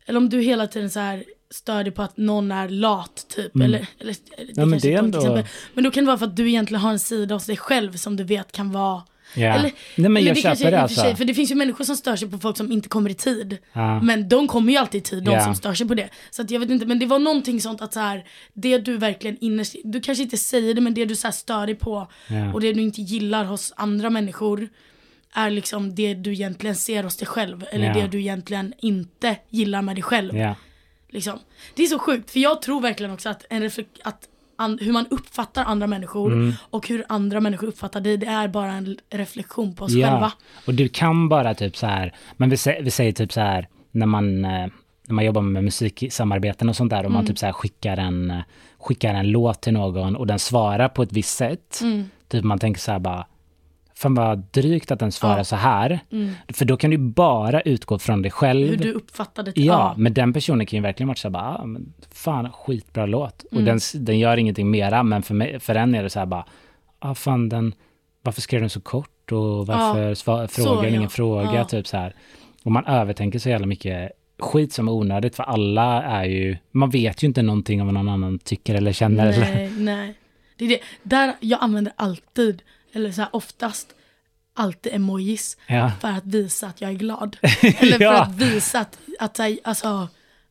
[0.05, 1.23] eller om du hela tiden så här
[1.55, 4.99] stör dig på att någon är lat typ, eller, eller det men kanske det är
[4.99, 5.43] ändå-.
[5.73, 7.93] Men då kan det vara för att du egentligen har en sida hos dig själv
[7.93, 9.03] som du vet kan vara
[9.35, 9.53] Ja.
[9.53, 11.01] Eller, Nej men jag det köper det alltså.
[11.01, 13.09] för sig, för det finns ju människor som stör sig på folk som inte kommer
[13.09, 13.57] i tid.
[13.73, 14.01] Ja.
[14.01, 15.43] Men de kommer ju alltid i tid, de Ja.
[15.43, 16.09] som stör sig på det.
[16.31, 18.97] Så att jag vet inte, men det var någonting sånt att så här, det du
[18.97, 22.07] verkligen innerst, du kanske inte säger det men det du så här stör dig på
[22.27, 22.53] Ja.
[22.53, 24.69] och det du inte gillar hos andra människor
[25.33, 27.65] är liksom det du egentligen ser hos dig själv.
[27.71, 27.93] Eller Ja.
[27.93, 30.35] det du egentligen inte gillar med dig själv.
[31.15, 31.17] Ja.
[31.17, 31.39] Liksom.
[31.75, 34.91] Det är så sjukt, för jag tror verkligen också att, en reflek- att an- hur
[34.91, 36.53] man uppfattar andra människor Mm.
[36.69, 40.31] och hur andra människor uppfattar dig, det är bara en reflektion på oss själva.
[40.65, 43.67] och du kan bara typ så här, men vi, sä- vi säger typ så här,
[43.91, 44.67] när man, eh,
[45.07, 47.13] när man jobbar med musiksamarbeten och sånt där, och Mm.
[47.13, 48.39] man typ så skickar en, eh,
[48.79, 52.09] skickar en låt till någon och den svarar på ett visst sätt, Mm.
[52.27, 53.27] typ man tänker så här bara,
[53.97, 55.43] fan vad drygt att den svarar Ja.
[55.43, 56.33] så här, Mm.
[56.53, 58.67] för då kan du bara utgå från dig själv.
[58.69, 59.61] Hur du uppfattade det.
[59.61, 63.05] Ja, men den personen kan ju verkligen vara så här bara, ah, men fan skitbra
[63.05, 63.43] låt.
[63.43, 63.65] Och Mm.
[63.65, 66.45] den, den gör ingenting mera, men för, mig, för en är det så här bara,
[66.99, 67.73] ah fan den,
[68.21, 70.97] varför skrev den så kort och varför Så, frågar den ja.
[70.97, 71.65] ingen fråga, Ja.
[71.65, 72.15] typ så här.
[72.63, 76.89] Och man övertänker så jävla mycket skit som är onödigt, för alla är ju, man
[76.89, 79.27] vet ju inte någonting om vad någon annan tycker eller känner.
[79.27, 80.13] Eller, Nej, nej.
[80.57, 80.79] Det är det.
[81.03, 82.61] Där jag använder alltid,
[82.95, 83.87] eller så här oftast,
[84.53, 85.91] alltid emojis ja.
[86.01, 87.37] för att visa att jag är glad.
[87.61, 88.21] Eller för Ja.
[88.23, 90.07] att visa att, att, alltså,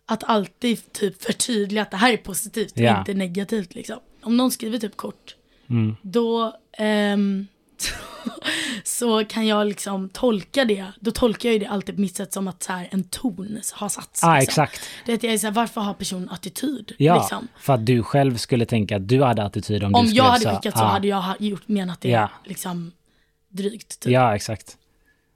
[0.06, 2.98] att alltid typ förtydliga att det här är positivt Ja.
[2.98, 3.98] inte negativt liksom.
[4.22, 5.36] Om någon skriver typ kort,
[5.70, 5.96] Mm.
[6.02, 7.46] då ehm,
[8.84, 12.32] så kan jag liksom tolka det, då tolkar jag ju det alltid på mitt sätt
[12.32, 14.24] som att så här, en ton har satts.
[14.24, 14.42] ah, liksom.
[14.64, 14.80] exakt.
[15.06, 16.92] Det är att jag är så här, varför har personen attityd?
[16.98, 17.48] Ja, Liksom.
[17.58, 20.30] för att du själv skulle tänka att du hade attityd om, Om du skulle jag
[20.32, 20.88] hade skickat så ah.
[20.88, 22.30] hade jag gjort, menat det Ja.
[22.44, 22.92] liksom
[23.48, 24.00] drygt.
[24.00, 24.12] Typ.
[24.12, 24.76] Ja, exakt.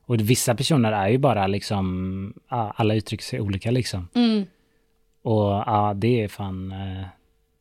[0.06, 4.08] Och vissa personer är ju bara liksom, ja, alla uttrycker sig olika liksom.
[4.14, 4.46] Mm.
[5.22, 7.06] Och ja, det är fan, eh,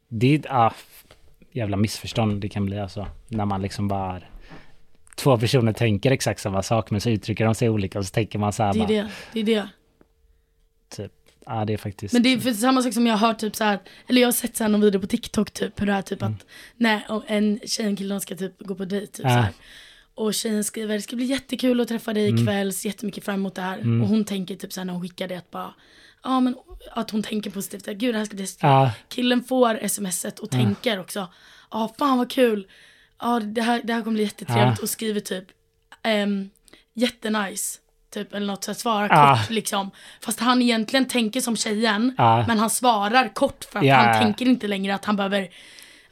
[0.09, 0.73] det är, ja,
[1.51, 3.07] jävla missförstånd det kan bli alltså.
[3.27, 4.21] När man liksom bara,
[5.17, 8.39] två personer tänker exakt samma sak men så uttrycker de sig olika och så tänker
[8.39, 9.69] man så här Det är bara, det, det är det.
[10.95, 11.11] typ,
[11.45, 12.13] ja det är faktiskt.
[12.13, 14.27] Men det är för samma sak som jag har hört typ så här, eller jag
[14.27, 16.33] har sett så här någon video på TikTok typ, hur det är typ Mm.
[16.33, 16.45] att
[16.75, 19.29] när en tjej och en kille ska typ gå på dejt typ Ah.
[19.29, 19.53] så här.
[20.15, 22.41] Och tjejen skriver, det ska bli jättekul att träffa dig Mm.
[22.41, 23.79] ikväll, ser jättemycket fram emot det här.
[24.01, 25.73] Och hon tänker typ så här när hon skickar det att bara,
[26.23, 26.55] ja men
[26.91, 28.91] att hon tänker positivt, att gud det här ska bli så Ja.
[29.09, 31.27] Killen får smset och tänker också,
[31.71, 32.67] ja fan vad kul,
[33.21, 35.45] ja det här, det här kommer bli jättetrevligt och skriver typ,
[36.23, 36.49] um,
[36.93, 37.79] jättenice.
[38.13, 39.91] Typ eller något så här, svara kort liksom.
[40.21, 43.95] Fast han egentligen tänker som tjejen, men han svarar kort för att Ja.
[43.95, 45.49] han tänker inte längre att han behöver,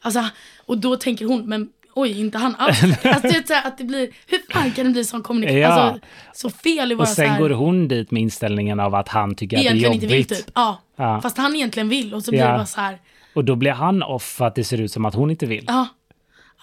[0.00, 0.24] alltså,
[0.66, 2.82] och då tänker hon, men oj, inte han alls.
[2.82, 5.60] alltså det är så här, att det blir, hur fan kan det bli sån kommunikation,
[5.60, 5.68] Ja.
[5.68, 8.94] alltså så fel i våra Och så sen här, går hon dit med inställningen av
[8.94, 10.28] att han tycker att det är egentligen inte vill jobbigt.
[10.46, 10.50] typ.
[10.54, 10.80] Ja.
[10.96, 11.20] Ja.
[11.20, 12.50] Fast han egentligen vill och så blir Ja.
[12.50, 12.98] det bara så här,
[13.34, 15.64] Och då blir han off för att det ser ut som att hon inte vill.
[15.68, 15.86] ja.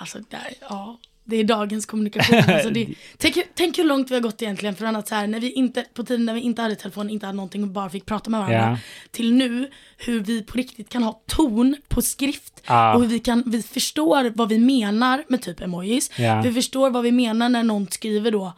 [0.04, 0.98] Alltså där, ja.
[1.26, 2.56] Det är dagens kommunikation.
[2.56, 2.88] Alltså det,
[3.18, 5.86] tänk, tänk hur långt vi har gått egentligen från att så här, när vi inte,
[5.94, 8.40] på tiden när vi inte hade telefon, inte hade någonting och bara fick prata med
[8.40, 8.72] varandra.
[8.72, 8.78] Ja.
[9.12, 12.64] Till nu, hur vi på riktigt kan ha ton på skrift.
[12.68, 12.96] Ja.
[12.96, 16.12] Och hur vi, kan, vi förstår vad vi menar med typ emojis.
[16.18, 16.42] Ja.
[16.42, 18.54] Vi förstår vad vi menar när någon skriver då.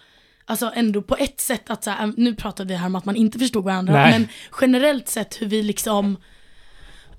[0.46, 3.16] Alltså ändå på ett sätt att så här, nu pratar vi här om att man
[3.16, 3.94] inte förstod varandra.
[3.94, 4.12] Nej.
[4.12, 4.28] Men
[4.62, 6.18] generellt sett hur vi liksom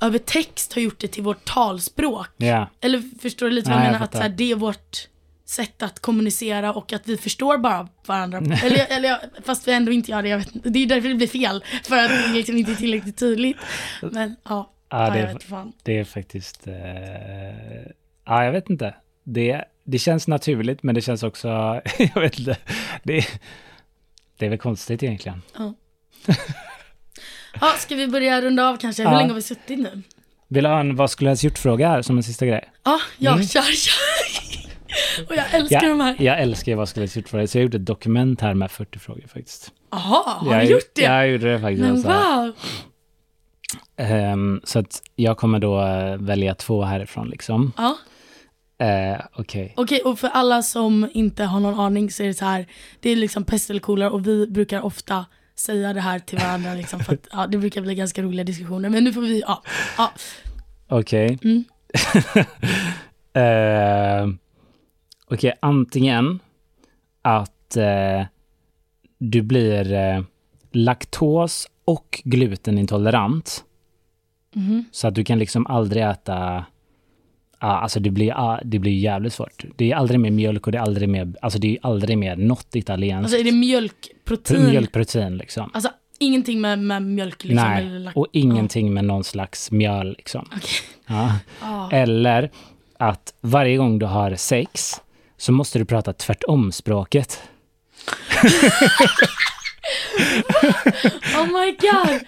[0.01, 2.29] över text har gjort det till vårt talspråk.
[2.37, 2.71] Ja.
[2.81, 4.05] Eller förstår du lite vad Nej, jag jag menar?
[4.07, 5.09] Att så här, det är vårt
[5.45, 8.39] sätt att kommunicera och att vi förstår bara varandra.
[8.39, 10.29] eller, eller jag- fast vi ändå inte gör det.
[10.29, 10.69] Jag vet, inte.
[10.71, 11.65] det är därför det blir fel.
[11.83, 13.57] För att det liksom inte är tillräckligt tydligt.
[14.03, 15.73] Men ja, Ja, ja, det jag är- vet fan.
[15.83, 16.67] Det är faktiskt...
[16.67, 16.75] Eh,
[18.25, 18.95] ja, jag vet inte.
[19.25, 21.49] Det, det känns naturligt, men det känns också...
[22.15, 22.57] jag vet inte.
[23.03, 23.27] Det,
[24.39, 25.43] det är väl konstigt egentligen.
[25.59, 25.75] Ja,
[27.79, 29.03] ska vi börja runda av kanske?
[29.03, 29.17] Hur Ja.
[29.19, 30.03] länge har vi suttit nu?
[30.49, 32.71] Vill du ha en vad skulle jag ha gjort-fråga här som en sista grej?
[32.85, 33.47] Ja, ja, Mm.
[33.47, 35.27] kör, kör.
[35.29, 36.17] Och jag älskar de här.
[36.19, 38.99] jag älskar vad skulle jag ha gjort-frågor, så jag gjorde ett dokument här med 40
[38.99, 39.73] frågor faktiskt.
[39.91, 41.03] Jaha, har jag, du gjort det?
[41.03, 41.81] Jag gjorde det faktiskt.
[41.83, 42.09] Men alltså.
[42.09, 42.53] wow.
[43.97, 47.73] Ehm, så att jag kommer då eh, välja två härifrån liksom.
[47.77, 47.97] Ja.
[48.83, 49.75] Uh, Okej.
[49.77, 52.67] Okej, och för alla som inte har någon aning så är det så här,
[53.01, 55.25] det är liksom pest eller kolera och vi brukar ofta
[55.57, 58.89] säga det här till varandra liksom för att ja, det brukar bli ganska roliga diskussioner.
[58.89, 59.63] Men nu får vi, ja.
[59.99, 60.13] ja.
[60.89, 61.39] Okej.
[61.43, 61.65] Mm.
[63.37, 64.29] Eh,
[65.31, 66.39] Okej, antingen
[67.23, 68.27] att eh,
[69.19, 70.23] du blir eh,
[70.73, 73.65] laktos och glutenintolerant.
[74.55, 74.85] Mhm.
[74.93, 76.65] Så att du kan liksom aldrig äta,
[77.61, 79.65] ja, alltså det blir, ja, det blir jävligt svårt.
[79.77, 82.37] Det är aldrig mer mjölk och det är aldrig mer, alltså det är aldrig mer
[82.37, 83.25] något italienskt.
[83.25, 84.67] Alltså är det mjölkprotein?
[84.67, 85.71] Mjölkprotein liksom.
[85.75, 87.67] Alltså ingenting med, med mjölk liksom?
[87.73, 90.49] eller Nej, lack- och ingenting med någon slags mjöl liksom.
[90.57, 90.71] Okej.
[91.07, 91.33] Ja.
[91.61, 91.91] Ja.
[91.97, 92.51] Eller
[92.99, 94.93] att varje gång du har sex
[95.37, 97.41] så måste du prata tvärtom språket.
[101.37, 102.21] Oh my god!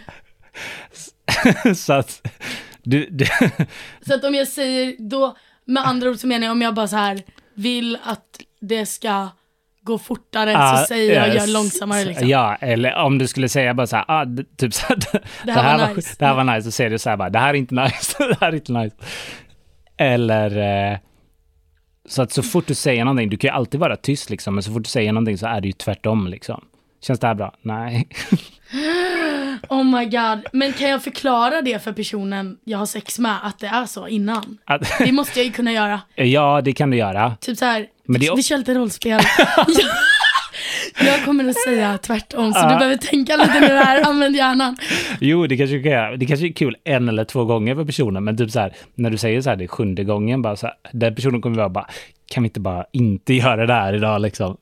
[1.76, 2.28] så att
[2.90, 3.26] du, du
[4.06, 6.88] Så att om jag säger då, med andra ord så menar jag om jag bara
[6.88, 7.22] så här
[7.54, 9.28] vill att det ska
[9.82, 12.28] gå fortare så säger jag gör långsammare liksom.
[12.28, 14.26] Ja, eller om du skulle säga bara så här, ah,
[14.56, 14.98] typ så här,
[15.44, 16.16] det, här var nice.
[16.18, 18.14] det här var nice, så säger du så här bara, det här är inte nice,
[18.28, 18.96] det här är inte nice.
[19.96, 20.98] Eller eh,
[22.08, 24.62] så att så fort du säger någonting, du kan ju alltid vara tyst liksom, men
[24.62, 26.64] så fort du säger någonting så är det ju tvärtom liksom.
[27.00, 27.54] Känns det här bra?
[27.62, 28.08] Nej.
[29.68, 30.46] Oh my god.
[30.52, 34.08] Men kan jag förklara det för personen jag har sex med att det är så
[34.08, 34.58] innan?
[34.64, 36.00] Att, Det måste jag ju kunna göra.
[36.14, 37.36] ja, det kan du göra.
[37.40, 39.20] Typ så här, Men det vi kör lite rollspel.
[41.06, 44.76] jag, kommer att säga tvärtom, så du behöver tänka lite nu här, använd hjärnan.
[45.20, 48.36] Jo, det kanske, kan det kanske är kul en eller två gånger för personen, men
[48.36, 50.74] typ så här, när du säger så här, det är sjunde gången, bara så här,
[50.92, 51.86] den personen kommer vara bara,
[52.26, 54.56] kan vi inte bara inte göra det här idag liksom?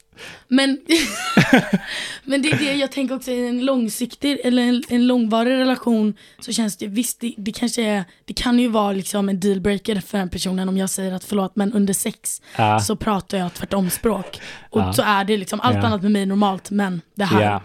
[0.49, 0.79] Men,
[2.25, 6.15] men det är det jag tänker också i en långsiktig eller en, en långvarig relation
[6.39, 10.01] så känns det, visst det, det kanske är, det kan ju vara liksom en dealbreaker
[10.01, 12.81] för den personen om jag säger att förlåt men under sex Ja.
[12.81, 14.41] så pratar jag tvärtom språk.
[14.71, 14.93] Och Ja.
[14.93, 15.83] så är det liksom, allt Ja.
[15.87, 17.43] annat med mig är normalt men det här.
[17.43, 17.63] Ja,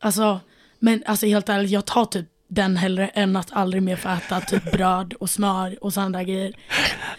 [0.00, 0.40] Alltså,
[0.78, 4.40] men alltså helt ärligt, jag tar typ den hellre än att aldrig mer få äta
[4.40, 6.52] typ bröd och smör och sådana där grejer.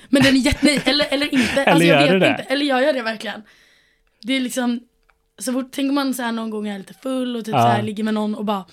[0.09, 1.61] Men den är jätte, nej, eller, eller inte.
[1.61, 2.30] Eller alltså, jag gör vet du det?
[2.30, 2.43] inte.
[2.43, 3.41] Eller gör jag det verkligen?
[4.22, 4.80] Det är liksom,
[5.39, 7.61] så fort tänker man så här någon gång jag är lite full och typ Ja.
[7.61, 8.65] så här ligger med någon och bara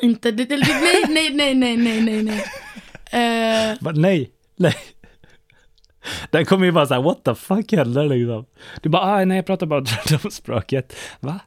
[0.00, 3.70] inte, det, det, nej, nej, nej, nej, nej, nej, nej.
[3.72, 4.76] Eh, Bara, nej, nej.
[6.30, 8.46] Den kommer ju bara så här, what the fuck händer liksom?
[8.82, 10.96] Du bara, ah, nej jag pratar bara tvärtomspråket.
[11.20, 11.40] Va?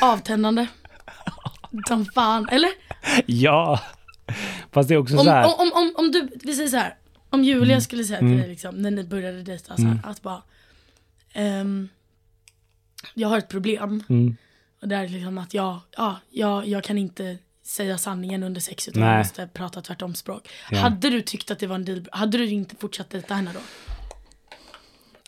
[0.00, 0.66] Avtändande.
[1.88, 2.70] Som fan, eller?
[3.26, 3.80] Ja.
[4.72, 6.76] Fast det är också Om, så här, om, om, om, om du, vi säger så
[6.76, 6.94] här.
[7.30, 8.40] Om Julia skulle säga till Mm.
[8.40, 10.42] dig liksom, när ni började dejta, så här, att bara,
[11.32, 11.88] ehm,
[13.14, 14.02] jag har ett problem.
[14.08, 14.36] mm,
[14.82, 18.88] Och det är liksom att jag, ja, jag, jag kan inte säga sanningen under sex
[18.88, 19.10] utan Nej.
[19.10, 20.48] jag måste prata tvärtomspråk.
[20.70, 20.78] Ja.
[20.78, 23.60] Hade du tyckt att det var en deal, hade du inte fortsatt dejta henne då?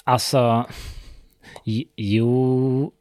[0.04, 0.66] alltså,
[1.96, 2.92] jo.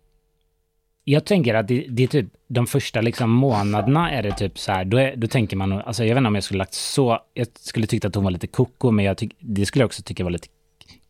[1.03, 4.71] Jag tänker att det, det är typ de första liksom månaderna är det typ så
[4.71, 7.19] här, då, är, då tänker man, alltså jag vet inte om jag skulle lagt så,
[7.33, 10.03] jag skulle tycka att hon var lite koko, men jag tyck, det skulle jag också
[10.03, 10.47] tycka var lite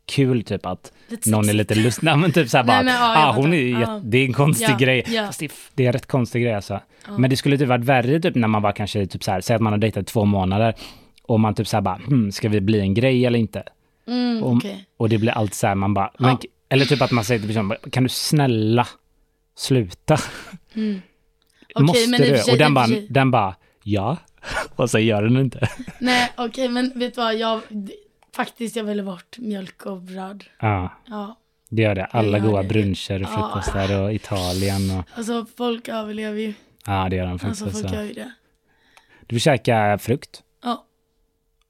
[0.06, 0.92] kul typ att
[1.26, 2.04] någon är lite lustig.
[2.04, 4.02] Nej men typ såhär bara, Nej, men, ja, ah, hon är, Ja.
[4.04, 5.04] det är en konstig Ja, grej.
[5.08, 5.26] ja.
[5.26, 6.80] Fast det, är det är en rätt konstig grej alltså.
[7.18, 9.62] Men det skulle typ varit värre typ när man var kanske typ såhär, säg att
[9.62, 10.74] man har dejtat två månader
[11.24, 13.64] och man typ såhär bara, hmm, ska vi bli en grej eller inte?
[14.08, 14.86] Mm, Om- okej.
[14.98, 16.38] Och det blir allt såhär, man bara, men,
[16.70, 18.88] eller typ att man säger till personen, kan du snälla
[19.58, 20.18] sluta?
[20.76, 21.02] Mm.
[21.76, 22.52] Okej, Måste men och du?
[22.52, 24.18] och den och bara, den bara, ja.
[24.76, 25.68] Och så gör den inte.
[26.00, 27.62] Nej okej men vet du vad, jag,
[28.36, 30.44] faktiskt jag väljer bort mjölk och bröd.
[30.60, 31.36] Ja, Ja,
[31.70, 32.06] det gör det.
[32.06, 32.68] Alla gör goda det.
[32.68, 33.28] bruncher och Ja.
[33.28, 36.54] frukostar och Italien och, alltså folk överlever ju.
[36.86, 37.62] ja det gör de faktiskt.
[37.64, 38.32] Alltså folk gör ju det.
[39.28, 40.86] Du vill käka frukt Ja,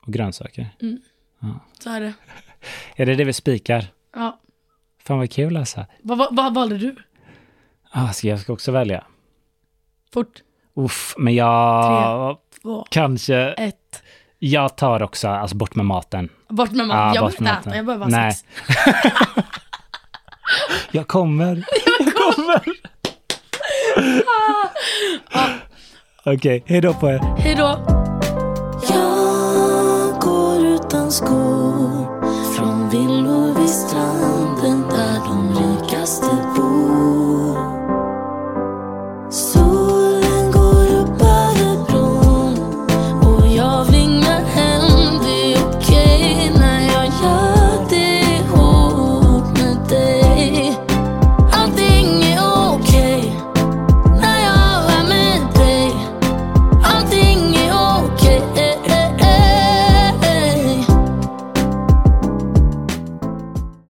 [0.05, 0.69] och grönsaker.
[1.79, 2.13] så är det.
[2.95, 3.85] Är det det vi spikar?
[4.15, 4.39] Ja.
[5.03, 5.85] Fan vad kul alltså.
[6.01, 6.95] Vad, vad, vad valde du?
[7.91, 9.03] Ah, ska jag ska också välja?
[10.13, 10.43] Fort,
[10.75, 12.37] Uff, men jag...
[12.61, 13.35] två, Kanske...
[13.37, 14.02] ett.
[14.45, 16.29] Jag tar också, alltså bort med maten.
[16.49, 16.97] Bort med mat.
[16.97, 17.73] Ja, jag behöver med inte äta, maten.
[17.77, 18.33] jag behöver ha Nej.
[18.33, 18.45] sex.
[20.91, 21.63] Jag kommer.
[21.99, 22.63] Jag kommer.
[26.35, 27.19] Okej, hej då på er.
[27.37, 27.79] Hej då.
[28.89, 32.23] Jag går utan skor
[32.55, 34.62] från villor vid stranden